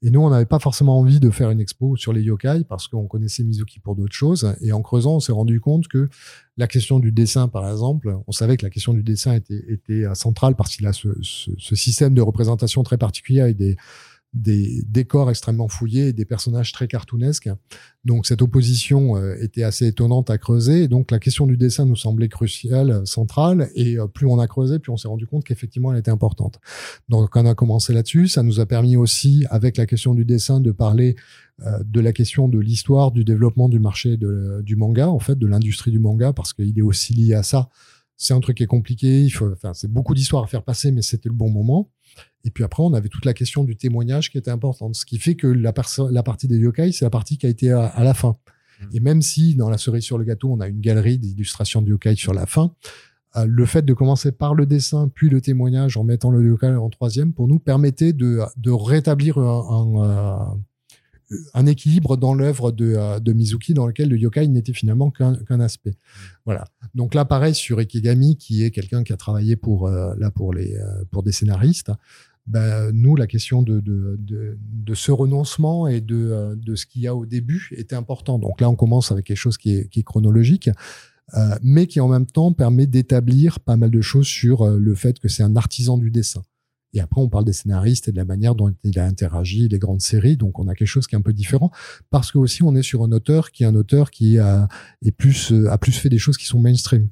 [0.00, 2.86] Et nous, on n'avait pas forcément envie de faire une expo sur les yokai parce
[2.86, 4.54] qu'on connaissait Mizuki pour d'autres choses.
[4.60, 6.08] Et en creusant, on s'est rendu compte que
[6.56, 10.04] la question du dessin, par exemple, on savait que la question du dessin était, était
[10.14, 13.76] centrale parce qu'il a ce, ce, ce, système de représentation très particulier avec des,
[14.34, 17.48] des décors extrêmement fouillés et des personnages très cartoonesques.
[18.04, 20.84] Donc cette opposition euh, était assez étonnante à creuser.
[20.84, 23.70] Et donc la question du dessin nous semblait cruciale, centrale.
[23.74, 26.60] Et euh, plus on a creusé, plus on s'est rendu compte qu'effectivement elle était importante.
[27.08, 30.60] Donc on a commencé là-dessus, ça nous a permis aussi, avec la question du dessin,
[30.60, 31.16] de parler
[31.66, 35.46] euh, de la question de l'histoire, du développement du marché du manga, en fait, de
[35.46, 37.68] l'industrie du manga, parce qu'il est aussi lié à ça.
[38.18, 39.22] C'est un truc qui est compliqué.
[39.22, 41.90] Il faut, enfin, c'est beaucoup d'histoires à faire passer, mais c'était le bon moment.
[42.44, 44.96] Et puis après, on avait toute la question du témoignage qui était importante.
[44.96, 45.72] Ce qui fait que la,
[46.10, 48.36] la partie des yokai, c'est la partie qui a été à, la fin.
[48.80, 48.84] Mmh.
[48.92, 51.88] Et même si dans la cerise sur le gâteau, on a une galerie d'illustrations de
[51.88, 52.74] yokai sur la fin,
[53.36, 56.68] euh, le fait de commencer par le dessin, puis le témoignage en mettant le yokai
[56.68, 60.60] en troisième, pour nous, permettait de, de rétablir un, un,
[61.54, 65.60] un équilibre dans l'œuvre de, euh, de, Mizuki dans lequel le yokai n'était finalement qu'un
[65.60, 65.96] aspect.
[66.44, 66.64] Voilà.
[66.94, 70.54] Donc là, pareil sur Ikegami, qui est quelqu'un qui a travaillé pour euh, là pour
[70.54, 71.92] les euh, pour des scénaristes.
[72.46, 77.02] Ben, nous, la question de, de, de, de ce renoncement et de, de ce qu'il
[77.02, 78.38] y a au début était important.
[78.38, 80.70] Donc là, on commence avec quelque chose qui est chronologique.
[81.62, 85.28] mais qui en même temps permet d'établir pas mal de choses sur le fait que
[85.28, 86.42] c'est un artisan du dessin.
[86.94, 89.78] Et après, on parle des scénaristes et de la manière dont il a interagi, les
[89.78, 90.36] grandes séries.
[90.36, 91.70] Donc, on a quelque chose qui est un peu différent
[92.10, 94.68] parce que aussi, on est sur un auteur qui est un auteur qui a,
[95.02, 97.08] est plus, euh, a plus fait des choses qui sont mainstream.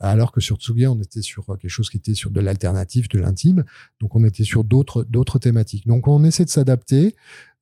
[0.00, 3.20] Alors que sur Tsugi, on était sur quelque chose qui était sur de l'alternatif, de
[3.20, 3.64] l'intime.
[4.00, 5.86] Donc, on était sur d'autres, d'autres thématiques.
[5.86, 7.14] Donc, on essaie de s'adapter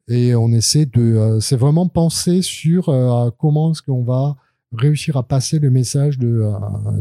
[0.09, 4.37] et on essaie de, euh, c'est vraiment penser sur euh, comment est-ce qu'on va
[4.73, 6.51] réussir à passer le message de,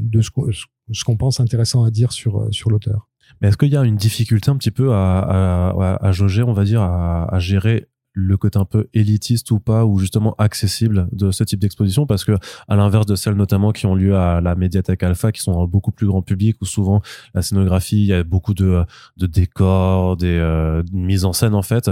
[0.01, 3.07] de ce qu'on pense intéressant à dire sur, sur l'auteur.
[3.39, 6.53] Mais est-ce qu'il y a une difficulté un petit peu à, à, à jauger, on
[6.53, 11.31] va dire, à, gérer le côté un peu élitiste ou pas, ou justement accessible de
[11.31, 12.05] ce type d'exposition?
[12.05, 12.33] Parce que,
[12.67, 15.91] à l'inverse de celles notamment qui ont lieu à la médiathèque Alpha, qui sont beaucoup
[15.91, 17.01] plus grand public, où souvent
[17.33, 18.83] la scénographie, il y a beaucoup de,
[19.17, 21.89] de décors, des euh, mises en scène en fait,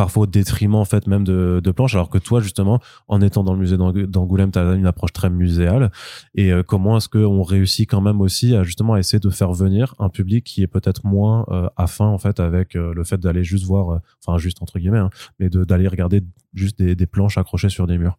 [0.00, 3.44] parfois au détriment en fait même de, de planches alors que toi justement en étant
[3.44, 5.92] dans le musée d'Angoulême tu as une approche très muséale.
[6.34, 9.94] Et euh, comment est-ce qu'on réussit quand même aussi à justement essayer de faire venir
[9.98, 13.44] un public qui est peut-être moins euh, afin en fait avec euh, le fait d'aller
[13.44, 17.68] juste voir enfin juste entre guillemets hein, mais d'aller regarder juste des, des, planches accrochées
[17.68, 18.18] sur des murs?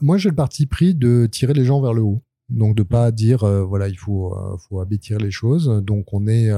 [0.00, 2.22] Moi j'ai le parti pris de tirer les gens vers le haut.
[2.48, 4.34] Donc de pas dire voilà il faut
[4.66, 5.66] faut abêtir les choses.
[5.82, 6.48] Donc on est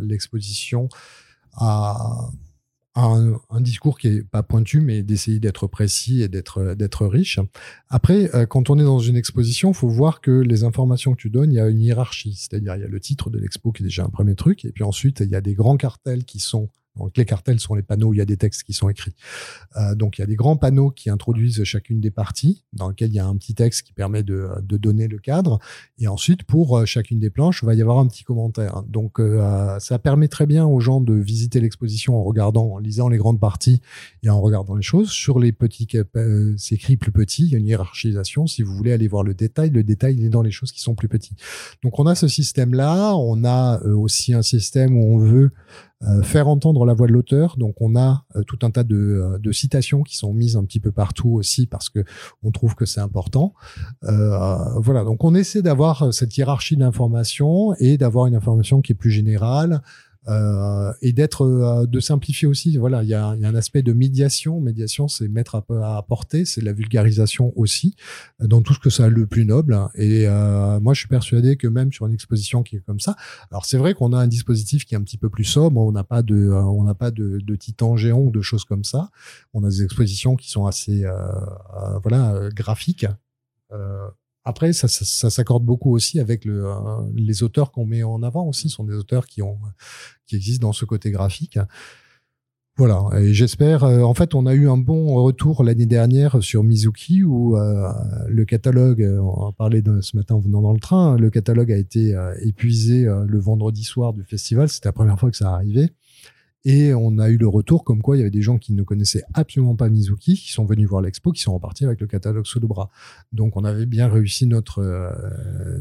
[0.00, 0.88] l'exposition
[1.52, 2.30] à
[2.96, 7.38] un, un, discours qui est pas pointu, mais d'essayer d'être précis et d'être d'être riche.
[7.88, 11.30] Après, euh, quand on est dans une exposition, faut voir que les informations que tu
[11.30, 13.82] donnes, il y a une hiérarchie, c'est-à-dire il y a le titre de l'expo qui
[13.82, 16.40] est déjà un premier truc, et puis ensuite il y a des grands cartels qui
[16.40, 18.88] sont donc les cartels sont les panneaux où il y a des textes qui sont
[18.88, 19.14] écrits.
[19.76, 23.10] Euh, donc il y a des grands panneaux qui introduisent chacune des parties, dans lesquels
[23.10, 25.58] il y a un petit texte qui permet de, de donner le cadre.
[25.98, 28.82] Et ensuite, pour euh, chacune des planches, il va y avoir un petit commentaire.
[28.88, 33.08] Donc euh, ça permet très bien aux gens de visiter l'exposition en regardant, en lisant
[33.08, 33.80] les grandes parties
[34.22, 35.10] et en regardant les choses.
[35.10, 38.46] Sur les petits, euh, c'est écrit plus petit, il y a une hiérarchisation.
[38.46, 40.80] Si vous voulez aller voir le détail, le détail il est dans les choses qui
[40.80, 41.36] sont plus petits.
[41.82, 43.14] Donc on a ce système-là.
[43.16, 45.52] On a aussi un système où on veut
[46.02, 47.56] euh, faire entendre la voix de l'auteur.
[47.58, 50.64] Donc on a euh, tout un tas de, euh, de, citations qui sont mises un
[50.64, 52.04] petit peu partout aussi parce que
[52.42, 53.52] on trouve que c'est important.
[54.00, 59.10] voilà, donc on essaie d'avoir cette hiérarchie d'informations et d'avoir une information qui est plus
[59.10, 59.82] générale,
[60.28, 62.76] euh, et d'être euh, de simplifier aussi.
[62.76, 64.60] Voilà, il y a, y a, un aspect de médiation.
[64.60, 67.96] Médiation, c'est mettre à, à apporter, c'est la vulgarisation aussi
[68.38, 69.78] dans tout ce que ça a le plus noble.
[69.94, 73.16] Et euh, moi, je suis persuadé que même sur une exposition qui est comme ça,
[73.50, 75.80] alors c'est vrai qu'on a un dispositif qui est un petit peu plus sobre.
[75.80, 78.64] On n'a pas de, euh, on n'a pas de, de titans géants ou de choses
[78.64, 79.10] comme ça.
[79.54, 81.04] On a des expositions qui sont assez,
[82.02, 83.06] voilà, graphiques.
[84.44, 86.74] Après, ça, ça, s'accorde beaucoup aussi avec le, euh,
[87.14, 89.58] les auteurs qu'on met en avant aussi, sont des auteurs qui ont,
[90.26, 91.58] qui existent dans ce côté graphique.
[92.76, 93.84] Voilà, et j'espère.
[93.84, 97.92] Euh, en fait, on a eu un bon retour l'année dernière sur Mizuki où euh,
[98.28, 101.70] le catalogue, on en parlait de, ce matin en venant dans le train, le catalogue
[101.70, 104.70] a été épuisé le vendredi soir du festival.
[104.70, 105.90] C'était la première fois que ça arrivait.
[106.64, 108.82] Et on a eu le retour comme quoi il y avait des gens qui ne
[108.82, 112.46] connaissaient absolument pas Mizuki, qui sont venus voir l'expo, qui sont repartis avec le catalogue
[112.46, 112.90] sous le bras.
[113.32, 115.10] Donc on avait bien réussi notre euh,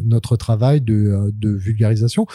[0.04, 2.26] notre travail de, euh, de vulgarisation.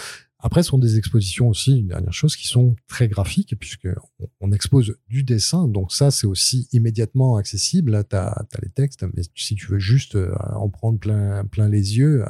[0.45, 3.89] Après, ce sont des expositions aussi, une dernière chose, qui sont très graphiques, puisque
[4.43, 5.67] on, expose du dessin.
[5.69, 8.05] Donc ça, c'est aussi immédiatement accessible.
[8.11, 11.97] Tu as, les textes, mais si tu veux juste euh, en prendre plein, plein les
[11.97, 12.27] yeux,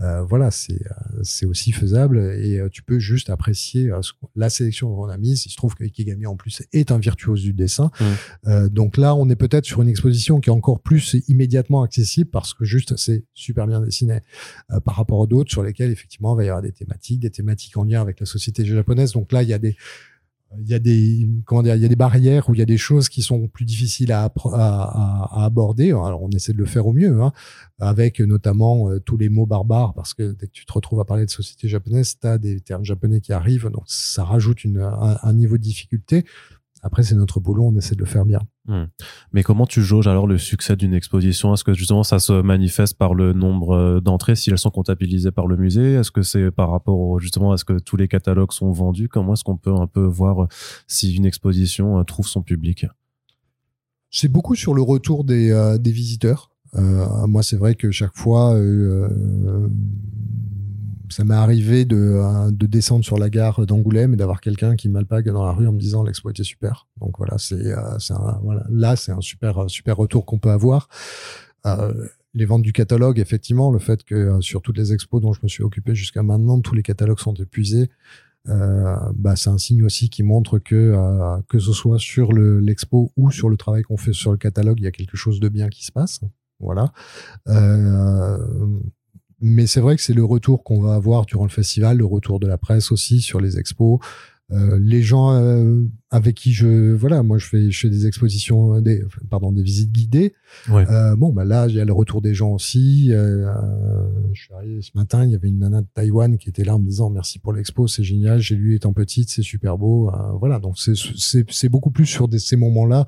[0.00, 3.90] euh, voilà, c'est euh, c'est aussi faisable et euh, tu peux juste apprécier
[4.36, 5.46] la sélection qu'on a mise.
[5.46, 7.90] Il se trouve que Ikigami en plus est un virtuose du dessin.
[8.00, 8.68] Mmh.
[8.68, 12.54] donc là, on est peut-être sur une exposition qui est encore plus immédiatement accessible parce
[12.54, 14.20] que juste c'est super bien dessiné
[14.84, 17.76] par rapport aux d'autres sur lesquels effectivement il va y avoir des thématiques, des thématiques
[17.76, 19.12] en lien avec la société japonaise.
[19.12, 19.76] Donc là, il y a des
[20.60, 22.66] il y a des comment dire, il y a des barrières où il y a
[22.66, 24.32] des choses qui sont plus difficiles à,
[25.44, 25.90] aborder.
[25.90, 27.32] Alors on essaie de le faire au mieux, hein,
[27.78, 31.04] avec notamment euh, tous les mots barbares, parce que dès que tu te retrouves à
[31.04, 35.32] parler de société japonaise, tu as des termes japonais qui arrivent, donc ça rajoute un,
[35.34, 36.24] niveau de difficulté.
[36.82, 38.40] Après, c'est notre boulot, on essaie de le faire bien.
[38.66, 38.84] Hmm.
[39.32, 41.52] Mais comment tu jauges alors le succès d'une exposition?
[41.54, 45.32] Est-ce que justement ça se manifeste par le nombre euh, d'entrées si elles sont comptabilisées
[45.32, 45.94] par le musée?
[45.94, 49.08] Est-ce que c'est par rapport au, justement à ce que tous les catalogues sont vendus?
[49.08, 50.48] Comment est-ce qu'on peut un peu voir euh,
[50.86, 52.86] si une exposition euh, trouve son public?
[54.10, 56.50] C'est beaucoup sur le retour des, des visiteurs.
[56.76, 58.54] Euh, moi, c'est vrai que chaque fois,
[61.10, 64.88] ça m'est arrivé de, euh, de, descendre sur la gare d'Angoulême et d'avoir quelqu'un qui
[64.88, 66.86] m'alpague dans la rue en me disant l'expo était super.
[67.00, 67.98] Donc voilà, c'est euh,
[68.70, 70.88] là c'est un super super retour qu'on peut avoir.
[71.66, 71.92] Euh,
[72.34, 75.40] les ventes du catalogue, effectivement, le fait que euh, sur toutes les expos dont je
[75.42, 77.90] me suis occupé jusqu'à maintenant, tous les catalogues sont épuisés.
[78.48, 80.94] Euh, bah, c'est un signe aussi qui montre que
[81.48, 84.84] que ce soit sur l'expo ou sur le travail qu'on fait sur le catalogue, il
[84.84, 86.20] y a quelque chose de bien qui se passe.
[86.60, 86.92] Voilà.
[87.48, 88.38] Euh,
[89.40, 92.40] mais c'est vrai que c'est le retour qu'on va avoir durant le festival, le retour
[92.40, 94.00] de la presse aussi sur les expos.
[94.50, 98.80] Euh, les gens euh, avec qui je voilà moi je fais je fais des expositions
[98.80, 100.34] des pardon des visites guidées
[100.70, 103.52] euh, bon bah là j'ai le retour des gens aussi euh,
[104.32, 106.76] je suis arrivé ce matin il y avait une nana de Taïwan qui était là
[106.76, 110.10] en me disant merci pour l'expo c'est génial j'ai lu étant petite c'est super beau
[110.40, 110.94] voilà donc c'est
[111.48, 113.04] c'est beaucoup plus sur des, ces moments là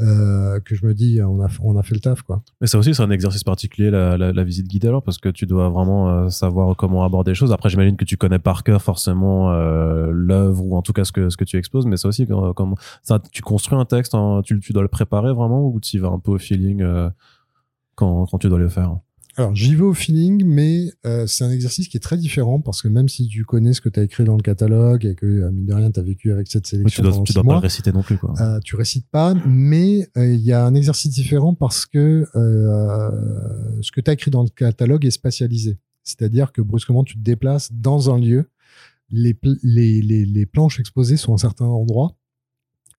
[0.00, 2.42] euh, que je me dis on a on a fait le taf quoi.
[2.60, 5.28] Mais ça aussi c'est un exercice particulier la, la, la, visite guidée alors parce que
[5.28, 7.52] tu dois vraiment euh, savoir comment aborder les choses.
[7.52, 11.10] Après j'imagine que tu connais par cœur forcément euh, l'œuvre ou en tout cas ce
[11.10, 14.60] que ce que tu exposes, mais ça aussi comme ça tu construis un texte, tu
[14.60, 17.10] tu dois le préparer vraiment ou tu y vas un peu au feeling euh,
[17.94, 18.98] quand quand tu dois le faire?
[19.38, 22.82] Alors, j'y vais au feeling, mais euh, c'est un exercice qui est très différent parce
[22.82, 25.26] que même si tu connais ce que tu as écrit dans le catalogue et que,
[25.26, 27.04] euh, mine de rien, tu as vécu avec cette sélection.
[27.04, 28.34] tu dois, tu dois pas le réciter non plus, quoi.
[28.40, 33.92] Euh, tu récites pas, mais euh, il y a un exercice différent parce que ce
[33.92, 35.78] que tu as écrit dans le catalogue est spatialisé.
[36.02, 38.50] C'est-à-dire que brusquement, tu te déplaces dans un lieu.
[39.10, 42.17] Les, les, les, les planches exposées sont à un certain endroit.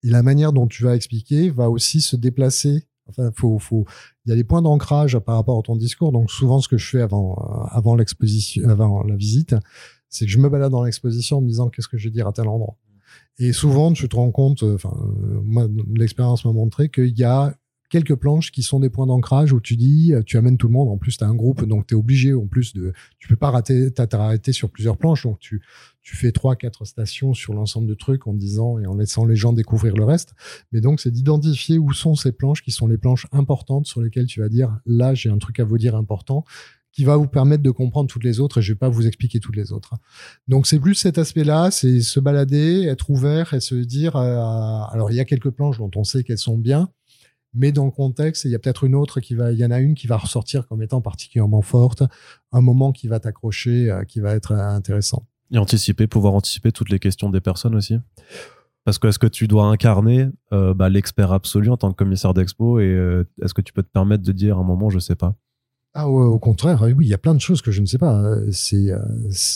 [0.04, 3.84] Et la manière dont tu vas expliquer va aussi se déplacer il
[4.28, 6.12] y a des points d'ancrage par rapport à ton discours.
[6.12, 9.56] Donc, souvent, ce que je fais avant, euh, avant l'exposition, avant la visite,
[10.10, 12.28] c'est que je me balade dans l'exposition en me disant qu'est-ce que je vais dire
[12.28, 12.76] à tel endroit?
[13.38, 17.56] Et souvent, tu te rends compte, euh, enfin, euh, l'expérience m'a montré qu'il y a
[17.90, 20.90] quelques planches qui sont des points d'ancrage où tu dis, tu amènes tout le monde.
[20.90, 23.36] En plus, tu as un groupe, donc tu es obligé, en plus de, tu peux
[23.36, 25.62] pas rater, t'as arrêté sur plusieurs planches, donc tu,
[26.02, 29.36] tu fais trois, quatre stations sur l'ensemble de trucs en disant et en laissant les
[29.36, 30.34] gens découvrir le reste.
[30.72, 34.28] Mais donc, c'est d'identifier où sont ces planches qui sont les planches importantes sur lesquelles
[34.28, 36.46] tu vas dire, là, j'ai un truc à vous dire important
[36.92, 39.40] qui va vous permettre de comprendre toutes les autres et je vais pas vous expliquer
[39.40, 39.94] toutes les autres.
[40.48, 45.12] Donc c'est plus cet aspect-là, c'est se balader, être ouvert et se dire euh, alors
[45.12, 46.90] il y a quelques planches dont on sait qu'elles sont bien,
[47.54, 49.72] mais dans le contexte, il y a peut-être une autre qui va, il y en
[49.72, 52.04] a une qui va ressortir comme étant particulièrement forte,
[52.52, 55.26] un moment qui va t'accrocher, euh, qui va être euh, intéressant.
[55.52, 57.98] Et anticiper, pouvoir anticiper toutes les questions des personnes aussi?
[58.86, 62.34] Parce que est-ce que tu dois incarner euh, bah, l'expert absolu en tant que commissaire
[62.34, 65.16] d'expo et est-ce que tu peux te permettre de dire à un moment je sais
[65.16, 65.36] pas?
[65.96, 68.36] Ah au contraire, oui, il y a plein de choses que je ne sais pas.
[68.52, 68.92] C'est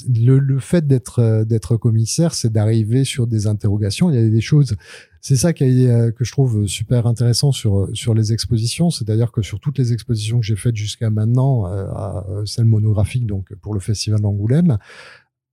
[0.09, 4.09] le, le, fait d'être d'être commissaire, c'est d'arriver sur des interrogations.
[4.09, 4.75] Il y a des choses
[5.23, 9.41] c'est ça qui euh, que je trouve super intéressant sur sur les expositions, c'est-à-dire que
[9.41, 13.55] sur toutes les expositions que j'ai faites jusqu'à maintenant, euh, à euh, celle monographique donc
[13.55, 14.77] pour le festival d'Angoulême,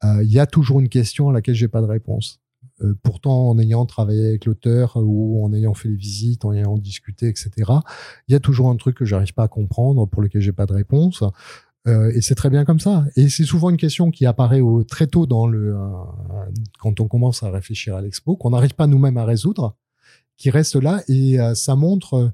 [0.03, 2.41] il y a toujours une question à laquelle j'ai pas de réponse.
[3.03, 7.29] pourtant, en ayant travaillé avec l'auteur ou en ayant fait les visites, en ayant discuté,
[7.29, 7.51] etc.,
[8.27, 10.65] il y a toujours un truc que j'arrive pas à comprendre, pour lequel j'ai pas
[10.65, 11.23] de réponse.
[11.89, 13.05] Euh, et c'est très bien comme ça.
[13.17, 15.89] Et c'est souvent une question qui apparaît au, très tôt dans le euh,
[16.79, 19.77] quand on commence à réfléchir à l'expo, qu'on n'arrive pas nous-mêmes à résoudre,
[20.37, 22.33] qui reste là et euh, ça montre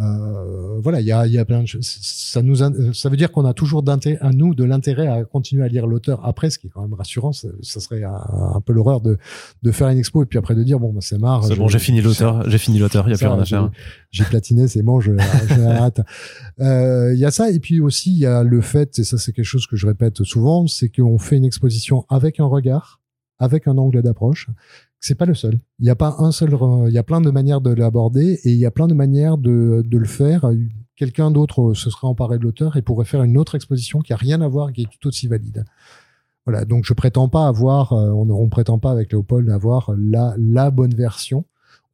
[0.00, 1.86] euh, voilà, il y a, y a plein de choses.
[1.86, 5.68] Ça nous, ça veut dire qu'on a toujours à nous de l'intérêt à continuer à
[5.68, 7.32] lire l'auteur après, ce qui est quand même rassurant.
[7.32, 9.18] Ça, serait un, peu l'horreur de,
[9.62, 11.44] de faire une expo et puis après de dire bon, bah, c'est marre.
[11.44, 13.70] C'est bon, j'ai fini l'auteur, j'ai fini l'auteur, il y a plus rien à faire.
[14.10, 15.12] J'ai platiné, c'est bon, je,
[15.48, 15.54] je
[16.60, 19.18] euh, Il y a ça et puis aussi il y a le fait, et ça
[19.18, 23.00] c'est quelque chose que je répète souvent, c'est qu'on fait une exposition avec un regard,
[23.38, 24.48] avec un angle d'approche
[25.00, 25.60] c'est pas le seul.
[25.78, 26.56] Il n'y a pas un seul,
[26.86, 29.38] il y a plein de manières de l'aborder et il y a plein de manières
[29.38, 30.50] de, le faire.
[30.96, 34.16] Quelqu'un d'autre se serait emparé de l'auteur et pourrait faire une autre exposition qui a
[34.16, 35.64] rien à voir, qui est tout aussi valide.
[36.46, 36.64] Voilà.
[36.64, 40.94] Donc je prétends pas avoir, euh, on ne prétend pas avec Léopold avoir la, bonne
[40.94, 41.44] version.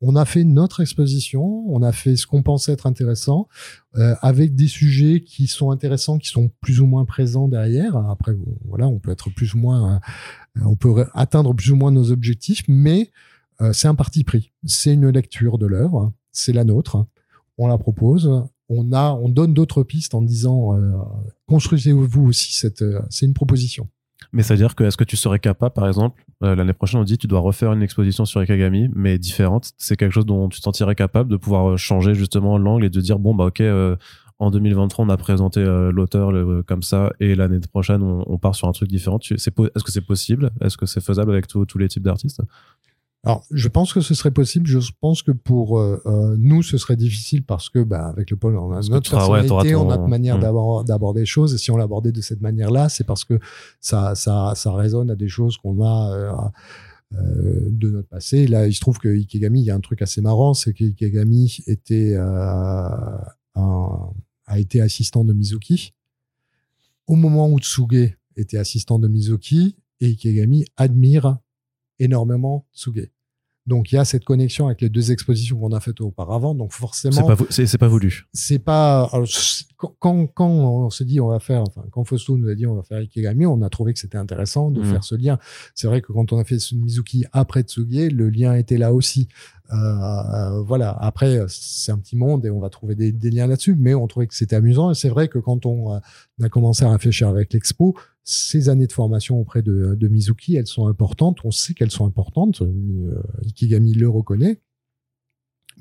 [0.00, 3.48] On a fait notre exposition, on a fait ce qu'on pensait être intéressant,
[3.96, 7.96] euh, avec des sujets qui sont intéressants, qui sont plus ou moins présents derrière.
[7.96, 8.32] Après,
[8.66, 9.98] voilà, on peut être plus ou moins euh,
[10.62, 13.10] on peut atteindre plus ou moins nos objectifs, mais
[13.60, 14.52] euh, c'est un parti pris.
[14.64, 17.06] C'est une lecture de l'œuvre, c'est la nôtre.
[17.58, 18.30] On la propose.
[18.68, 20.92] On a, on donne d'autres pistes en disant euh,
[21.46, 22.82] construisez-vous aussi cette.
[22.82, 23.88] Euh, c'est une proposition.
[24.32, 27.04] Mais ça veut dire que est-ce que tu serais capable, par exemple, l'année prochaine, on
[27.04, 29.72] dit tu dois refaire une exposition sur Ikagami, mais différente.
[29.76, 33.00] C'est quelque chose dont tu te sentirais capable de pouvoir changer justement l'angle et de
[33.00, 33.62] dire bon bah ok,
[34.38, 36.32] en 2023, on a présenté euh, l'auteur
[36.66, 39.18] comme ça, et l'année prochaine, on, part sur un truc différent.
[39.18, 40.50] Est-ce que c'est possible?
[40.60, 42.40] Est-ce que c'est faisable avec tous les types d'artistes?
[43.24, 44.66] Alors, je pense que ce serait possible.
[44.66, 48.36] Je pense que pour euh, euh, nous, ce serait difficile parce que, bah, avec le
[48.36, 50.84] pôle, on a notre personnalité, on a notre manière hmm.
[50.84, 51.54] d'aborder les choses.
[51.54, 53.38] Et si on l'abordait de cette manière-là, c'est parce que
[53.80, 56.52] ça, ça, ça résonne à des choses qu'on a
[57.12, 58.46] de notre passé.
[58.46, 60.84] Là, il se trouve que Ikegami, il y a un truc assez marrant, c'est que
[60.84, 62.16] Ikegami était
[63.54, 65.94] a été assistant de Mizuki.
[67.06, 71.38] Au moment où Tsuge était assistant de Mizuki, et Ikegami admire
[71.98, 73.10] énormément Tsuge.
[73.66, 76.54] Donc il y a cette connexion avec les deux expositions qu'on a faites auparavant.
[76.54, 77.14] Donc forcément,
[77.48, 78.26] c'est pas, pas voulu.
[78.32, 79.10] C'est pas
[79.98, 82.74] quand, quand on s'est dit on va faire, enfin quand Fausto nous a dit on
[82.74, 84.84] va faire Ikegami, on a trouvé que c'était intéressant de mmh.
[84.84, 85.38] faire ce lien.
[85.74, 89.28] C'est vrai que quand on a fait Mizuki après Tsuge, le lien était là aussi.
[89.72, 90.90] Euh, euh, voilà.
[91.00, 94.06] Après, c'est un petit monde et on va trouver des, des liens là-dessus, mais on
[94.06, 94.90] trouvait que c'était amusant.
[94.90, 98.92] Et c'est vrai que quand on a commencé à réfléchir avec l'expo, ces années de
[98.92, 101.44] formation auprès de, de, Mizuki, elles sont importantes.
[101.44, 102.62] On sait qu'elles sont importantes.
[102.62, 104.60] Euh, Ikigami le reconnaît,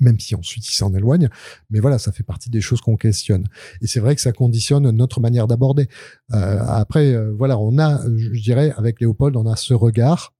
[0.00, 1.28] même si ensuite il s'en éloigne.
[1.70, 3.46] Mais voilà, ça fait partie des choses qu'on questionne.
[3.80, 5.88] Et c'est vrai que ça conditionne notre manière d'aborder.
[6.32, 10.34] Euh, après, euh, voilà, on a, je dirais, avec Léopold, on a ce regard.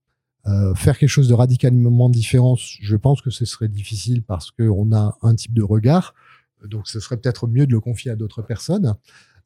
[0.47, 4.93] Euh, faire quelque chose de radicalement différent, je pense que ce serait difficile parce qu'on
[4.93, 6.13] a un type de regard.
[6.63, 8.95] Donc, ce serait peut-être mieux de le confier à d'autres personnes.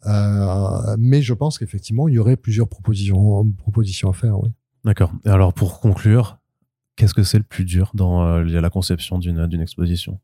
[0.05, 4.41] Euh, mais je pense qu'effectivement, il y aurait plusieurs propositions, propositions à faire.
[4.41, 4.49] Oui.
[4.85, 5.11] D'accord.
[5.25, 6.37] Et alors, pour conclure,
[6.95, 10.19] qu'est-ce que c'est le plus dur dans euh, la conception d'une exposition?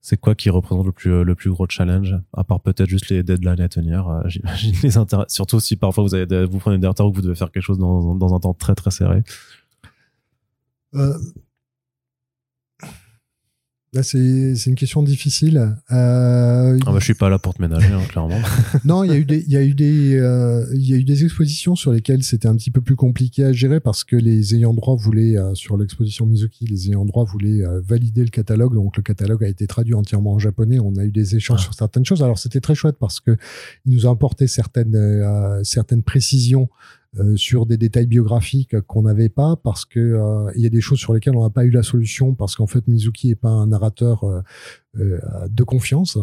[0.00, 3.22] C'est quoi qui représente le plus, le plus gros challenge À part peut-être juste les
[3.22, 4.90] deadlines à tenir, euh, j'imagine les
[5.28, 7.78] Surtout si parfois vous, avez vous prenez des retards ou vous devez faire quelque chose
[7.78, 9.22] dans, dans un temps très très serré?
[10.94, 11.18] Euh,
[13.94, 14.18] Là, c'est
[14.66, 15.56] une question difficile.
[15.90, 18.38] Euh, ah bah, je suis pas là pour te ménager, hein, clairement.
[18.84, 20.96] non, il y a eu des, il y a eu des, euh, il y a
[20.98, 24.14] eu des expositions sur lesquelles c'était un petit peu plus compliqué à gérer parce que
[24.14, 28.28] les ayants droit voulaient, euh, sur l'exposition Mizuki, les ayants droit voulaient euh, valider le
[28.28, 28.74] catalogue.
[28.74, 30.78] Donc le catalogue a été traduit entièrement en japonais.
[30.78, 31.64] On a eu des échanges ah.
[31.64, 32.22] sur certaines choses.
[32.22, 33.38] Alors c'était très chouette parce que
[33.86, 36.68] nous a apporté certaines, euh, certaines précisions
[37.18, 40.80] euh, sur des détails biographiques qu'on n'avait pas parce que euh, il y a des
[40.80, 43.48] choses sur lesquelles on n'a pas eu la solution parce qu'en fait Mizuki est pas
[43.48, 44.42] un narrateur euh,
[45.48, 46.18] de confiance.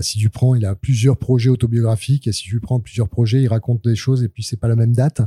[0.00, 3.48] si tu prends, il a plusieurs projets autobiographiques et si tu prends plusieurs projets, il
[3.48, 5.22] raconte des choses et puis c'est pas la même date.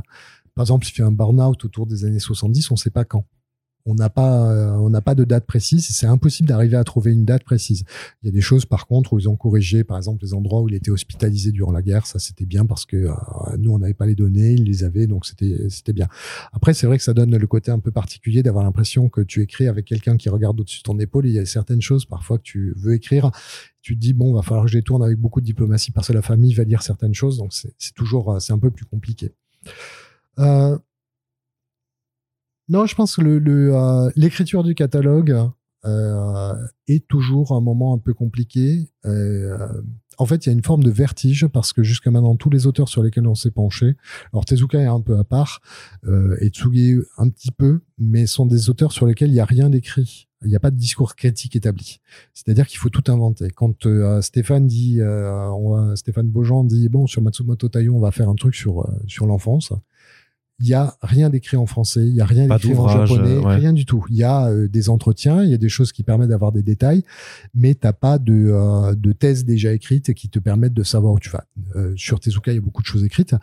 [0.54, 3.24] Par exemple, il fait un burn-out autour des années 70, on sait pas quand
[3.86, 5.86] on n'a pas, euh, on n'a pas de date précise.
[5.86, 7.84] C'est impossible d'arriver à trouver une date précise.
[8.22, 10.60] Il y a des choses, par contre, où ils ont corrigé, par exemple, les endroits
[10.60, 12.06] où il était hospitalisé durant la guerre.
[12.06, 13.12] Ça, c'était bien parce que euh,
[13.58, 16.08] nous, on n'avait pas les données, ils les avaient, donc c'était, c'était bien.
[16.52, 19.40] Après, c'est vrai que ça donne le côté un peu particulier d'avoir l'impression que tu
[19.40, 21.26] écris avec quelqu'un qui regarde au-dessus de ton épaule.
[21.26, 23.30] il y a certaines choses, parfois, que tu veux écrire.
[23.82, 26.08] Tu te dis, bon, va falloir que je les tourne avec beaucoup de diplomatie parce
[26.08, 27.38] que la famille va dire certaines choses.
[27.38, 29.32] Donc, c'est toujours, euh, c'est un peu plus compliqué.
[30.38, 30.76] Euh,
[32.68, 35.50] non, je pense que le, l'écriture du catalogue
[35.84, 36.54] euh,
[36.88, 38.90] est toujours un moment un peu compliqué.
[39.04, 39.56] Euh,
[40.18, 42.66] en fait, il y a une forme de vertige parce que jusqu'à maintenant, tous les
[42.66, 43.96] auteurs sur lesquels on s'est penché,
[44.32, 45.60] alors Tezuka est un peu à part,
[46.06, 49.44] euh, et Tsugi un petit peu, mais sont des auteurs sur lesquels il n'y a
[49.44, 50.28] rien d'écrit.
[50.42, 52.00] Il n'y a pas de discours critique établi.
[52.34, 53.48] C'est-à-dire qu'il faut tout inventer.
[53.50, 58.10] Quand euh, Stéphane dit, euh, on Stéphane Beaujean dit, bon, sur Matsumoto Tayo, on va
[58.10, 59.72] faire un truc sur, euh, sur l'enfance
[60.58, 63.72] il y a rien d'écrit en français, il y a rien d'écrit en japonais, rien
[63.74, 64.04] du tout.
[64.08, 66.62] Il y a euh, des entretiens, il y a des choses qui permettent d'avoir des
[66.62, 67.04] détails,
[67.54, 71.18] mais t'as pas de, euh, de thèse déjà écrite qui te permettent de savoir où
[71.18, 71.44] tu vas.
[71.74, 73.34] Euh, sur Tezuka, il y a beaucoup de choses écrites.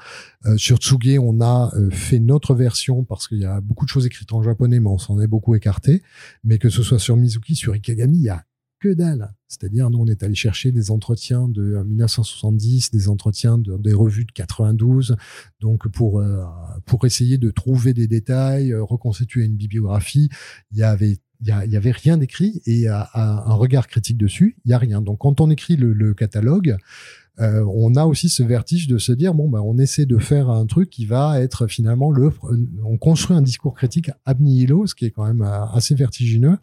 [0.58, 4.34] sur Tsuge, on a fait notre version parce qu'il y a beaucoup de choses écrites
[4.34, 6.02] en japonais, mais on s'en est beaucoup écarté.
[6.44, 8.44] Mais que ce soit sur Mizuki, sur Ikegami, il y a
[8.80, 9.34] que dalle.
[9.54, 13.94] C'est-à-dire, nous, on est allé chercher des entretiens de 1970, euh, des entretiens de, des
[13.94, 15.16] revues de 92,
[15.60, 16.44] donc pour euh,
[16.86, 20.30] pour essayer de trouver des détails, euh, reconstituer une bibliographie.
[20.72, 24.74] Il y avait il y, avait rien d'écrit et un regard critique dessus, il y
[24.74, 25.02] a rien.
[25.02, 26.78] Donc, quand on écrit le, catalogue,
[27.38, 30.66] on a aussi ce vertige de se dire bon, ben, on essaie de faire un
[30.66, 32.32] truc qui va être finalement le.
[32.86, 36.58] On construit un discours critique ab nihilo, ce qui est quand même assez vertigineux.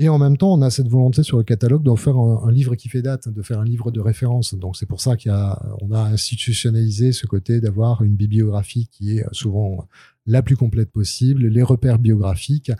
[0.00, 2.74] Et en même temps, on a cette volonté sur le catalogue d'en faire un, livre
[2.74, 4.54] qui fait date, de faire un livre de référence.
[4.54, 9.24] Donc c'est pour ça qu'on a, a institutionnalisé ce côté d'avoir une bibliographie qui est
[9.30, 9.86] souvent
[10.26, 12.72] la plus complète possible, les repères biographiques,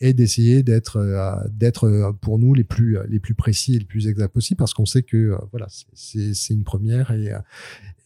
[0.00, 4.06] et d'essayer d'être, euh, d'être pour nous les plus, les plus précis et les plus
[4.06, 7.32] exacts possible, parce qu'on sait que euh, voilà, c'est, une première et,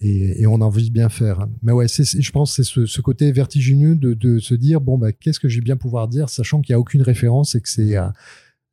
[0.01, 1.47] et, et, on a envie de bien faire.
[1.63, 5.41] Mais ouais, je pense c'est ce, côté vertigineux de, de se dire bon bah qu'est-ce
[5.41, 7.97] que je vais bien pouvoir dire, sachant qu'il n'y a aucune référence et que c'est
[7.97, 8.07] euh,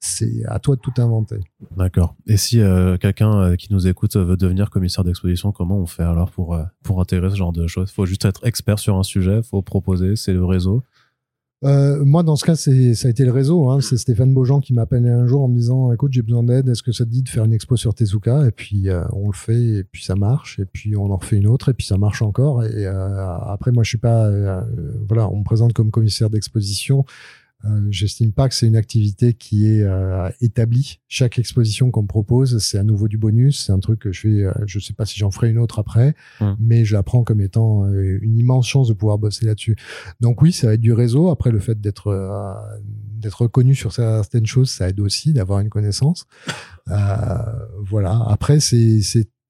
[0.02, 1.38] c'est à toi de tout inventer.
[1.78, 2.16] D'accord.
[2.26, 6.04] Et si euh, quelqu'un euh, qui nous écoute veut devenir commissaire d'exposition, comment on fait
[6.04, 7.92] alors pour euh, pour intégrer ce genre de choses?
[7.92, 10.84] Faut juste être expert sur un sujet, faut proposer, c'est le réseau?
[11.64, 13.70] moi, dans ce cas, ça a été le réseau.
[13.70, 13.82] Hein.
[13.82, 16.68] C'est Stéphane Beaujean qui m'a appelé un jour en me disant "Écoute, j'ai besoin d'aide.
[16.68, 19.36] Est-ce que ça te dit de faire une expo sur Tezuka Et puis on le
[19.36, 20.58] fait, et puis ça marche.
[20.58, 22.64] Et puis on en refait une autre, et puis ça marche encore.
[22.64, 24.28] Et après, moi, je suis pas
[25.08, 27.06] voilà, on me présente comme commissaire d'exposition.
[27.66, 31.00] Euh, J'estime pas que c'est une activité qui est euh, établie.
[31.08, 33.66] Chaque exposition qu'on me propose, c'est à nouveau du bonus.
[33.66, 34.44] C'est un truc que je fais.
[34.44, 36.56] Euh, je sais pas si j'en ferai une autre après, hum.
[36.60, 39.76] mais je la prends comme étant euh, une immense chance de pouvoir bosser là-dessus.
[40.20, 41.30] Donc oui, ça va être du réseau.
[41.30, 42.12] Après, le fait d'être
[43.22, 46.26] d'être reconnu sur certaines choses, ça aide aussi d'avoir une connaissance.
[46.90, 47.38] Euh,
[47.80, 48.20] voilà.
[48.28, 49.02] Après, c'est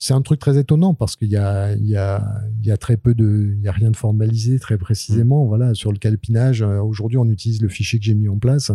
[0.02, 1.78] c'est un truc très étonnant parce qu'il y a,
[2.80, 5.45] très peu de, il y a rien de formalisé très précisément.
[5.45, 8.72] Voilà, sur le calpinage, euh, aujourd'hui, on utilise le fichier que j'ai mis en place,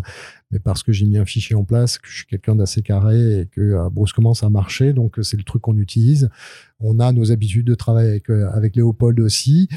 [0.52, 3.40] mais parce que j'ai mis un fichier en place, que je suis quelqu'un d'assez carré
[3.40, 6.30] et que euh, brusquement ça marchait, donc c'est le truc qu'on utilise.
[6.78, 8.22] On a nos habitudes de travail
[8.52, 9.68] avec Léopold aussi.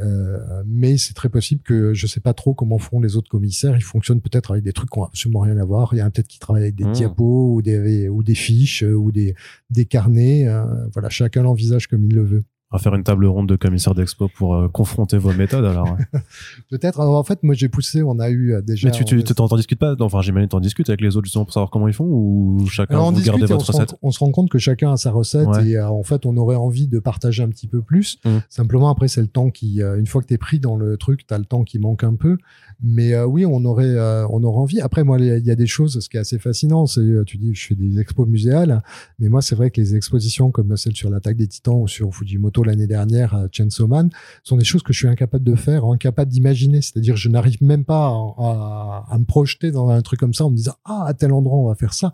[0.00, 3.76] Euh, mais c'est très possible que je sais pas trop comment font les autres commissaires.
[3.76, 5.94] Ils fonctionnent peut-être avec des trucs qui n'ont absolument rien à voir.
[5.94, 6.92] Il y a peut-être qui travaillent avec des mmh.
[6.92, 9.34] diapos ou des, ou des fiches ou des,
[9.70, 10.48] des carnets.
[10.48, 13.94] Euh, voilà, chacun l'envisage comme il le veut à faire une table ronde de commissaires
[13.94, 15.96] d'expo pour euh, confronter vos méthodes alors
[16.70, 17.00] peut-être.
[17.00, 19.78] En fait moi j'ai poussé on a eu euh, déjà mais tu tu t'en discutes
[19.78, 19.94] pas?
[20.00, 23.10] Enfin j'imagine t'en discutes avec les autres justement pour savoir comment ils font ou chacun
[23.10, 23.94] vous gardez votre recette?
[24.02, 26.56] on se rend compte que chacun a sa recette et euh, en fait on aurait
[26.56, 28.18] envie de partager un petit peu plus.
[28.24, 28.30] Mmh.
[28.48, 31.38] simplement après c'est le temps qui une fois que t'es pris dans le truc t'as
[31.38, 32.38] le temps qui manque un peu
[32.82, 33.96] mais oui on aurait
[34.28, 36.86] on aurait envie après moi il y a des choses ce qui est assez fascinant
[36.86, 38.82] c'est tu dis je fais des expos muséales
[39.18, 42.14] mais moi c'est vrai que les expositions comme celle sur l'attaque des titans ou sur
[42.14, 44.10] Fujimoto l'année dernière à Chainsaw Man
[44.42, 46.82] sont des choses que je suis incapable de faire, incapable d'imaginer.
[46.82, 50.56] C'est-à-dire, je n'arrive même pas à, me projeter dans un truc comme ça en me
[50.56, 52.12] disant ah à tel endroit on va faire ça.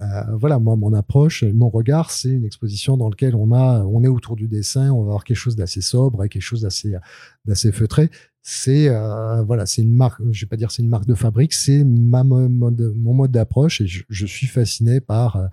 [0.00, 4.02] Euh, voilà, moi, mon approche, mon regard, c'est une exposition dans laquelle on a, on
[4.02, 6.96] est autour du dessin, on va avoir quelque chose d'assez sobre et quelque chose d'assez,
[7.44, 8.10] d'assez feutré.
[8.46, 11.54] C'est, euh, voilà, c'est une marque, je vais pas dire c'est une marque de fabrique,
[11.54, 12.52] c'est ma mode,
[12.94, 15.46] mon mode d'approche et je, je, suis fasciné par euh,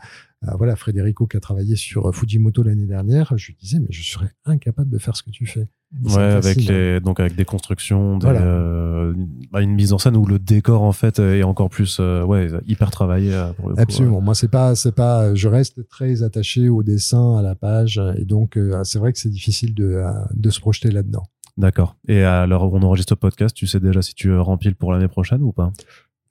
[0.47, 3.91] euh, voilà, Frédérico qui a travaillé sur euh, Fujimoto l'année dernière, je lui disais, mais
[3.91, 5.67] je serais incapable de faire ce que tu fais.
[6.03, 9.13] ouais, avec les, donc avec des constructions, euh,
[9.51, 12.89] bah, une mise en scène où le décor en fait est encore plus, ouais, hyper
[12.89, 13.33] travaillé.
[13.77, 14.19] Absolument.
[14.19, 18.25] Moi, c'est pas, c'est pas, je reste très attaché au dessin, à la page, et
[18.25, 21.23] donc c'est vrai que c'est difficile de, de se projeter là-dedans.
[21.61, 21.95] D'accord.
[22.07, 25.43] Et alors, on enregistre le podcast, tu sais déjà si tu remplis pour l'année prochaine
[25.43, 25.71] ou pas?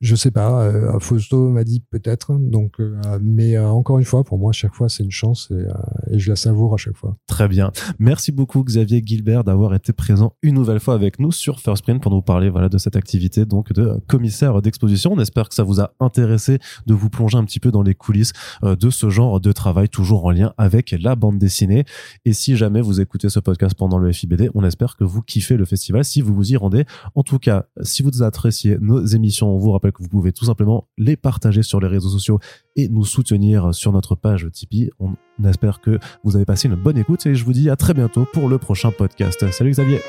[0.00, 0.62] Je sais pas.
[0.62, 2.34] Euh, Fausto m'a dit peut-être.
[2.40, 6.14] Donc, euh, mais euh, encore une fois, pour moi, chaque fois, c'est une chance et,
[6.14, 7.16] et, je la savoure à chaque fois.
[7.26, 7.70] Très bien.
[7.98, 12.02] Merci beaucoup, Xavier Gilbert, d'avoir été présent une nouvelle fois avec nous sur First Print
[12.02, 15.12] pour nous parler voilà de cette activité donc de commissaire d'exposition.
[15.12, 17.94] On espère que ça vous a intéressé de vous plonger un petit peu dans les
[17.94, 18.32] coulisses
[18.62, 21.84] de ce genre de travail, toujours en lien avec la bande dessinée.
[22.24, 25.56] Et si jamais vous écoutez ce podcast pendant le FIBD, on espère que vous kiffez
[25.56, 26.84] le festival si vous vous y rendez.
[27.14, 30.88] En tout cas, si vous appréciez nos émissions, on vous rappelle vous pouvez tout simplement
[30.98, 32.38] les partager sur les réseaux sociaux
[32.76, 34.90] et nous soutenir sur notre page Tipeee.
[34.98, 35.14] On
[35.44, 38.26] espère que vous avez passé une bonne écoute et je vous dis à très bientôt
[38.32, 39.50] pour le prochain podcast.
[39.50, 40.00] Salut Xavier.